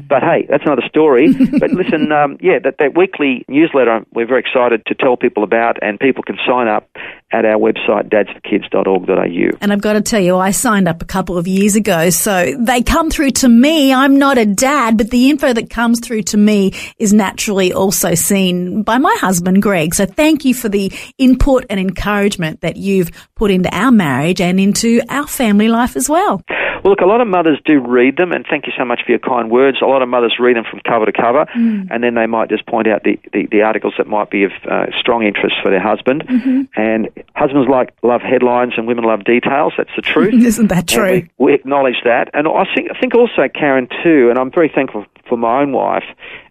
But 0.09 0.23
hey, 0.23 0.47
that's 0.49 0.65
another 0.65 0.87
story. 0.87 1.33
but 1.59 1.71
listen, 1.71 2.13
um, 2.13 2.37
yeah, 2.41 2.59
that 2.63 2.77
that 2.79 2.97
weekly 2.97 3.45
newsletter 3.49 4.05
we're 4.13 4.27
very 4.27 4.41
excited 4.41 4.85
to 4.87 4.95
tell 4.95 5.17
people 5.17 5.45
about, 5.45 5.83
and 5.83 5.99
people 5.99 6.23
can 6.23 6.37
sign 6.47 6.69
up 6.69 6.89
at 7.33 7.47
our 7.47 7.57
website, 7.57 8.11
dadsforkids.org.au. 8.11 9.59
And 9.63 9.73
I've 9.73 9.81
got 9.81 9.95
to 9.95 10.03
tell 10.03 10.21
you, 10.21 10.37
I 10.37 10.51
signed 10.51 10.87
up 10.87 11.01
a 11.01 11.07
couple 11.07 11.39
of 11.39 11.49
years 11.49 11.77
ago, 11.77 12.11
so 12.11 12.55
they 12.59 12.83
come 12.83 13.11
through 13.11 13.31
to 13.31 13.49
me. 13.49 13.95
I'm 13.95 14.19
not 14.19 14.37
a 14.37 14.45
dad, 14.45 14.99
but 14.99 15.11
the 15.11 15.31
info 15.31 15.53
that 15.53 15.71
comes 15.71 16.01
through 16.01 16.25
to 16.25 16.37
me 16.37 16.75
is 16.99 17.15
naturally 17.15 17.73
also 17.73 18.15
seen 18.15 18.83
by 18.83 18.99
my 18.99 19.17
husband, 19.19 19.63
Greg. 19.63 19.95
So 19.95 20.02
thank 20.07 20.45
you 20.45 20.55
for 20.55 20.69
the 20.69 20.93
input 21.19 21.65
and 21.71 21.79
encouragement 21.81 22.61
that 22.61 22.77
you've 22.77 23.11
put 23.35 23.51
into 23.51 23.69
our 23.75 23.91
marriage 23.93 24.41
and 24.41 24.59
into 24.61 25.01
our 25.09 25.27
family 25.27 25.69
life 25.69 25.97
as 25.97 26.09
well. 26.09 26.43
Well, 26.83 26.91
look, 26.95 27.01
a 27.01 27.07
lot 27.07 27.21
of 27.21 27.29
mothers 27.29 27.61
do 27.65 27.79
read 27.79 28.17
them, 28.17 28.33
and 28.33 28.45
thank 28.51 28.67
you 28.67 28.73
so 28.77 28.85
much 28.85 29.03
for 29.07 29.13
your 29.13 29.21
kind 29.21 29.53
words. 29.53 29.79
A 29.81 29.87
lot 29.87 30.03
of 30.03 30.09
mothers 30.09 30.35
read 30.41 30.57
them 30.57 30.65
from 30.69 30.81
cover 30.85 31.07
to 31.07 31.13
cover, 31.13 31.47
Mm. 31.55 31.87
and 31.93 32.03
then 32.03 32.15
they 32.15 32.27
might 32.27 32.49
just 32.49 32.67
point 32.67 32.89
out 32.89 33.05
the, 33.05 33.21
the, 33.33 33.47
the 33.53 33.63
articles 33.63 33.95
that 33.99 34.09
might 34.09 34.31
be 34.31 34.43
of 34.43 34.51
uh, 34.69 34.87
strong 34.99 35.23
interest 35.23 35.55
for 35.63 35.71
their 35.71 35.81
husband. 35.81 36.27
Mm-hmm. 36.27 36.63
And 36.75 37.09
husbands 37.37 37.69
like 37.71 37.95
love 38.03 38.21
headlines, 38.21 38.73
and 38.77 38.89
women 38.89 39.05
love 39.05 39.23
details. 39.25 39.75
That's 39.77 39.95
the 39.95 40.03
truth. 40.03 40.35
Isn't 40.45 40.69
that 40.69 40.89
true? 40.89 41.23
we, 41.39 41.47
we 41.47 41.55
acknowledge 41.55 42.03
that, 42.05 42.31
and 42.35 42.49
I 42.49 42.65
think 42.75 42.91
I 42.91 42.99
think 42.99 43.15
also 43.15 43.47
Karen 43.55 43.87
too, 44.03 44.29
and 44.31 44.37
I'm 44.39 44.51
very 44.51 44.71
thankful 44.75 45.05
for 45.29 45.37
my 45.39 45.61
own 45.63 45.71
wife, 45.73 46.05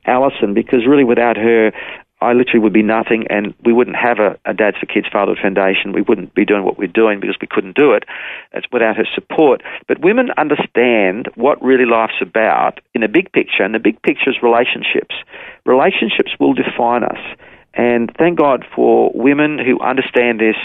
Alison, 0.05 0.53
because 0.53 0.87
really 0.87 1.03
without 1.03 1.35
her. 1.35 1.73
I 2.21 2.33
literally 2.33 2.59
would 2.59 2.73
be 2.73 2.83
nothing, 2.83 3.25
and 3.29 3.53
we 3.65 3.73
wouldn't 3.73 3.97
have 3.97 4.19
a, 4.19 4.37
a 4.45 4.53
Dads 4.53 4.77
for 4.79 4.85
Kids 4.85 5.07
Fatherhood 5.11 5.39
Foundation. 5.41 5.91
We 5.91 6.03
wouldn't 6.03 6.35
be 6.35 6.45
doing 6.45 6.63
what 6.63 6.77
we're 6.77 6.87
doing 6.87 7.19
because 7.19 7.37
we 7.41 7.47
couldn't 7.49 7.75
do 7.75 7.93
it. 7.93 8.03
It's 8.53 8.67
without 8.71 8.95
her 8.97 9.07
support. 9.15 9.63
But 9.87 10.01
women 10.01 10.29
understand 10.37 11.29
what 11.35 11.61
really 11.63 11.85
life's 11.85 12.21
about 12.21 12.79
in 12.93 13.01
a 13.01 13.07
big 13.07 13.31
picture, 13.31 13.63
and 13.63 13.73
the 13.73 13.79
big 13.79 14.01
picture 14.03 14.29
is 14.29 14.37
relationships. 14.43 15.15
Relationships 15.65 16.31
will 16.39 16.53
define 16.53 17.03
us. 17.03 17.19
And 17.73 18.11
thank 18.17 18.37
God 18.37 18.65
for 18.75 19.11
women 19.15 19.57
who 19.57 19.79
understand 19.79 20.39
this 20.39 20.57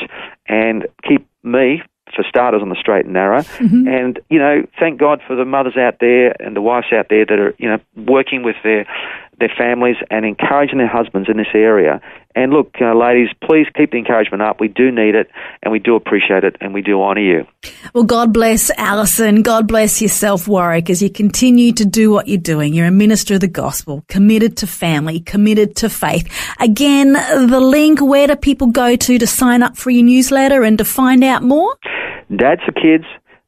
and 0.49 0.87
keep 1.09 1.27
me, 1.43 1.83
for 2.15 2.25
starters, 2.29 2.63
on 2.63 2.69
the 2.69 2.77
straight 2.81 3.05
and 3.05 3.15
narrow. 3.15 3.43
Mm-hmm. 3.43 3.89
And, 3.89 4.21
you 4.29 4.39
know, 4.39 4.67
thank 4.79 4.99
God 4.99 5.21
for 5.27 5.37
the 5.37 5.45
mothers 5.45 5.77
out 5.77 5.99
there 6.01 6.35
and 6.41 6.57
the 6.57 6.61
wives 6.61 6.89
out 6.93 7.07
there 7.09 7.25
that 7.25 7.39
are, 7.39 7.55
you 7.59 7.69
know, 7.69 7.79
working 7.97 8.43
with 8.43 8.57
their 8.65 8.87
their 9.39 9.53
families 9.57 9.97
and 10.11 10.25
encouraging 10.25 10.79
their 10.79 10.89
husbands 10.89 11.29
in 11.29 11.37
this 11.37 11.53
area. 11.55 12.01
And 12.35 12.53
look, 12.53 12.75
uh, 12.81 12.95
ladies, 12.95 13.29
please 13.43 13.67
keep 13.75 13.93
the 13.93 13.99
encouragement 13.99 14.43
up. 14.43 14.61
We 14.61 14.69
do 14.69 14.91
need 14.91 15.15
it, 15.15 15.31
and 15.63 15.73
we 15.73 15.79
do 15.79 15.97
appreciate 15.97 16.45
it, 16.45 16.57
and 16.61 16.75
we 16.75 16.83
do 16.83 17.03
honour 17.03 17.21
you. 17.21 17.47
Well, 17.95 18.05
God 18.05 18.33
bless 18.35 18.71
Alison. 18.77 19.43
God 19.43 19.67
bless 19.67 20.03
yourself, 20.03 20.47
Warwick, 20.47 20.91
as 20.91 21.03
you 21.03 21.09
continue 21.09 21.73
to 21.73 21.87
do 21.87 22.11
what 22.11 22.29
you're 22.29 22.37
doing. 22.37 22.75
You're 22.75 22.87
a 22.87 22.91
minister 22.91 23.35
of 23.35 23.41
the 23.41 23.49
gospel, 23.49 24.05
committed 24.09 24.59
to 24.59 24.67
family, 24.67 25.21
committed 25.21 25.77
to 25.77 25.89
faith. 25.89 26.31
Again, 26.61 27.15
the 27.15 27.61
link, 27.61 28.03
where 28.03 28.27
do 28.27 28.37
people 28.37 28.67
go 28.67 28.97
to 28.97 29.19
to 29.19 29.27
sign 29.27 29.63
up 29.63 29.79
for 29.79 29.91
your 29.91 30.05
newsletter 30.05 30.63
and 30.63 30.77
to 30.77 30.85
find 30.85 31.25
out 31.25 31.43
more? 31.43 31.75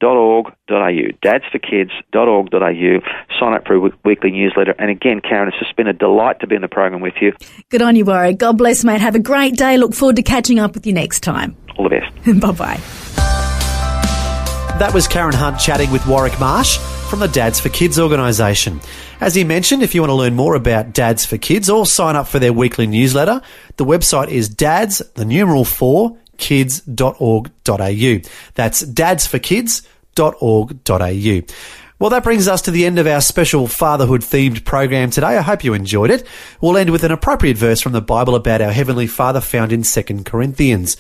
dadsforkids.org.au. 0.03 1.13
dadsforkids.org.au. 1.23 3.01
Sign 3.39 3.53
up 3.55 3.67
for 3.67 3.75
a 3.75 3.91
weekly 4.05 4.31
newsletter. 4.31 4.75
And 4.79 4.91
again, 4.91 5.21
Karen, 5.21 5.49
it's 5.49 5.59
just 5.59 5.77
been 5.77 5.87
a 5.87 5.93
delight 5.93 6.41
to 6.41 6.47
be 6.47 6.55
in 6.55 6.63
the 6.63 6.69
program 6.69 7.01
with 7.01 7.15
you. 7.21 7.33
Good 7.71 7.83
on 7.83 7.97
you, 7.97 8.05
Warwick. 8.05 8.39
God 8.39 8.59
bless, 8.59 8.85
mate. 8.85 9.01
Have 9.01 9.15
a 9.15 9.21
great 9.21 9.57
day. 9.57 9.77
Look 9.77 9.95
forward 9.95 10.17
to 10.17 10.23
catching 10.23 10.59
up 10.59 10.75
with 10.75 10.87
you 10.87 10.93
next 10.93 11.21
time. 11.21 11.57
All 11.77 11.89
the 11.89 12.01
best. 12.01 12.41
bye 12.41 12.53
bye. 12.53 12.81
That 14.79 14.93
was 14.95 15.09
Karen 15.09 15.35
Hunt 15.35 15.59
chatting 15.59 15.91
with 15.91 16.07
Warwick 16.07 16.39
Marsh 16.39 16.79
from 17.09 17.19
the 17.19 17.27
Dads 17.27 17.59
for 17.59 17.69
Kids 17.69 17.99
organisation. 17.99 18.81
As 19.21 19.35
he 19.35 19.43
mentioned, 19.43 19.83
if 19.83 19.93
you 19.95 20.03
want 20.03 20.11
to 20.11 20.15
learn 20.15 20.35
more 20.35 20.55
about 20.55 20.93
Dads 20.93 21.25
for 21.25 21.37
Kids 21.37 21.69
or 21.69 21.85
sign 21.85 22.15
up 22.15 22.29
for 22.29 22.39
their 22.39 22.53
weekly 22.53 22.87
newsletter, 22.87 23.41
the 23.77 23.85
website 23.85 24.29
is 24.29 24.49
dads, 24.49 24.99
the 25.15 25.25
numeral 25.25 25.65
4, 25.65 26.17
kids.org.au. 26.39 28.21
That's 28.55 28.83
dadsforkids.org.au. 28.83 31.55
Well, 32.01 32.11
that 32.11 32.23
brings 32.23 32.47
us 32.47 32.63
to 32.63 32.71
the 32.71 32.87
end 32.87 33.01
of 33.01 33.09
our 33.09 33.21
special 33.21 33.67
fatherhood 33.67 34.21
themed 34.21 34.65
program 34.65 35.11
today. 35.11 35.37
I 35.37 35.43
hope 35.43 35.65
you 35.65 35.75
enjoyed 35.75 36.11
it. 36.11 36.25
We'll 36.61 36.77
end 36.77 36.91
with 36.91 37.03
an 37.03 37.11
appropriate 37.11 37.57
verse 37.57 37.81
from 37.81 37.91
the 37.91 38.01
Bible 38.01 38.37
about 38.37 38.61
our 38.61 38.71
Heavenly 38.71 39.09
Father 39.09 39.41
found 39.41 39.73
in 39.73 39.83
2 39.83 40.23
Corinthians. 40.23 40.97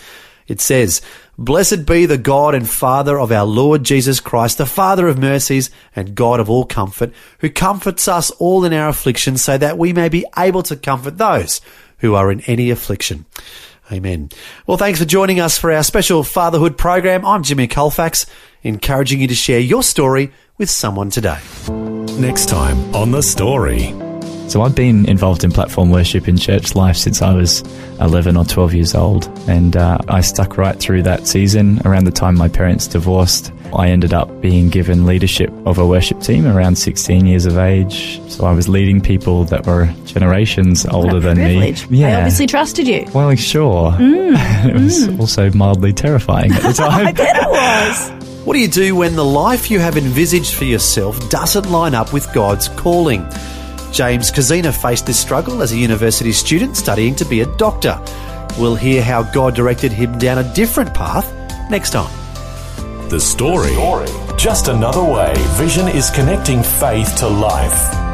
It 0.49 0.61
says, 0.61 1.01
Blessed 1.37 1.87
be 1.87 2.07
the 2.07 2.19
God 2.19 2.57
and 2.57 2.69
Father 2.69 3.21
of 3.21 3.31
our 3.31 3.45
Lord 3.45 3.85
Jesus 3.85 4.19
Christ, 4.19 4.59
the 4.59 4.67
Father 4.67 5.07
of 5.07 5.19
mercies 5.19 5.71
and 5.95 6.17
God 6.17 6.41
of 6.41 6.51
all 6.51 6.65
comfort, 6.65 7.13
who 7.39 7.49
comforts 7.49 8.09
us 8.09 8.33
all 8.33 8.65
in 8.65 8.73
our 8.73 8.89
affliction 8.89 9.37
so 9.37 9.57
that 9.57 9.79
we 9.79 9.93
may 9.93 10.09
be 10.09 10.27
able 10.37 10.65
to 10.65 10.75
comfort 10.75 11.19
those 11.19 11.61
who 11.99 12.17
are 12.17 12.33
in 12.33 12.41
any 12.43 12.71
affliction. 12.71 13.25
Amen. 13.91 14.29
Well, 14.67 14.77
thanks 14.77 14.99
for 14.99 15.07
joining 15.07 15.41
us 15.41 15.59
for 15.59 15.73
our 15.73 15.83
special 15.83 16.23
fatherhood 16.23 16.77
program. 16.77 17.25
I'm 17.25 17.43
Jimmy 17.43 17.69
Colfax, 17.69 18.27
encouraging 18.63 19.21
you 19.21 19.29
to 19.29 19.35
share 19.35 19.61
your 19.61 19.83
story 19.83 20.33
with 20.59 20.69
someone 20.69 21.11
today. 21.11 21.39
Next 22.19 22.49
time 22.49 22.95
on 22.95 23.13
The 23.13 23.23
Story. 23.23 24.08
So 24.49 24.63
I've 24.63 24.75
been 24.75 25.05
involved 25.07 25.45
in 25.45 25.51
platform 25.53 25.91
worship 25.91 26.27
in 26.27 26.39
church 26.39 26.75
life 26.75 26.97
since 26.97 27.21
I 27.21 27.35
was 27.35 27.61
11 28.01 28.35
or 28.35 28.47
12 28.47 28.73
years 28.75 28.95
old, 28.95 29.27
and 29.47 29.77
uh, 29.77 29.99
I 30.09 30.23
stuck 30.23 30.57
right 30.57 30.79
through 30.79 31.03
that 31.03 31.27
season. 31.27 31.81
Around 31.85 32.05
the 32.05 32.11
time 32.11 32.35
my 32.35 32.49
parents 32.49 32.87
divorced, 32.87 33.53
I 33.77 33.89
ended 33.91 34.15
up 34.15 34.41
being 34.41 34.71
given 34.71 35.05
leadership 35.05 35.53
of 35.67 35.77
a 35.77 35.87
worship 35.87 36.23
team 36.23 36.47
around 36.47 36.77
16 36.77 37.27
years 37.27 37.45
of 37.45 37.59
age. 37.59 38.23
So 38.31 38.47
I 38.47 38.53
was 38.53 38.71
leading 38.71 39.03
people 39.03 39.45
that 39.45 39.67
were 39.67 39.93
generations 40.07 40.87
older 40.87 41.09
What 41.09 41.17
a 41.17 41.21
than 41.21 41.37
privilege. 41.37 41.91
me. 41.91 42.01
They 42.01 42.15
obviously 42.15 42.47
trusted 42.47 42.89
you. 42.89 43.05
Well, 43.13 43.35
sure. 43.37 43.95
it 44.01 44.75
was 44.75 45.09
also 45.21 45.51
mildly 45.53 45.93
terrifying 45.93 46.53
at 46.53 46.63
the 46.63 46.73
time. 46.73 47.09
I 47.09 47.13
bet 47.13 47.37
it 47.37 47.51
was. 47.51 48.47
What 48.47 48.55
do 48.55 48.61
you 48.61 48.69
do 48.69 48.97
when 48.97 49.15
the 49.15 49.25
life 49.27 49.71
you 49.71 49.79
have 49.79 49.99
envisaged 49.99 50.55
for 50.55 50.65
yourself 50.65 51.29
doesn't 51.29 51.71
line 51.71 51.95
up 51.95 52.15
with 52.15 52.33
God's 52.33 52.69
calling? 52.69 53.27
James 53.93 54.31
Kazina 54.31 54.73
faced 54.73 55.07
this 55.07 55.19
struggle 55.19 55.63
as 55.63 55.73
a 55.73 55.77
university 55.77 56.33
student 56.33 56.77
studying 56.77 57.15
to 57.17 57.25
be 57.25 57.41
a 57.41 57.57
doctor. 57.57 58.01
We'll 58.59 58.77
hear 58.77 59.03
how 59.03 59.23
God 59.23 59.55
directed 59.55 59.93
him 59.93 60.19
down 60.19 60.39
a 60.39 60.55
different 60.55 60.95
path 60.95 61.27
next 61.71 61.91
time. 61.91 62.13
The 63.09 63.21
Story. 63.21 63.75
Just 64.37 64.69
another 64.69 65.03
way 65.03 65.35
Vision 65.57 65.89
is 65.89 66.11
connecting 66.11 66.63
faith 66.63 67.17
to 67.17 67.29
life. 67.29 68.09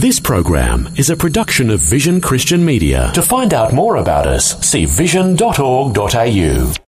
This 0.00 0.20
program 0.20 0.88
is 0.96 1.08
a 1.08 1.16
production 1.16 1.70
of 1.70 1.80
Vision 1.80 2.20
Christian 2.20 2.64
Media. 2.64 3.10
To 3.14 3.22
find 3.22 3.54
out 3.54 3.72
more 3.72 3.96
about 3.96 4.26
us, 4.26 4.60
see 4.60 4.84
vision.org.au. 4.84 6.76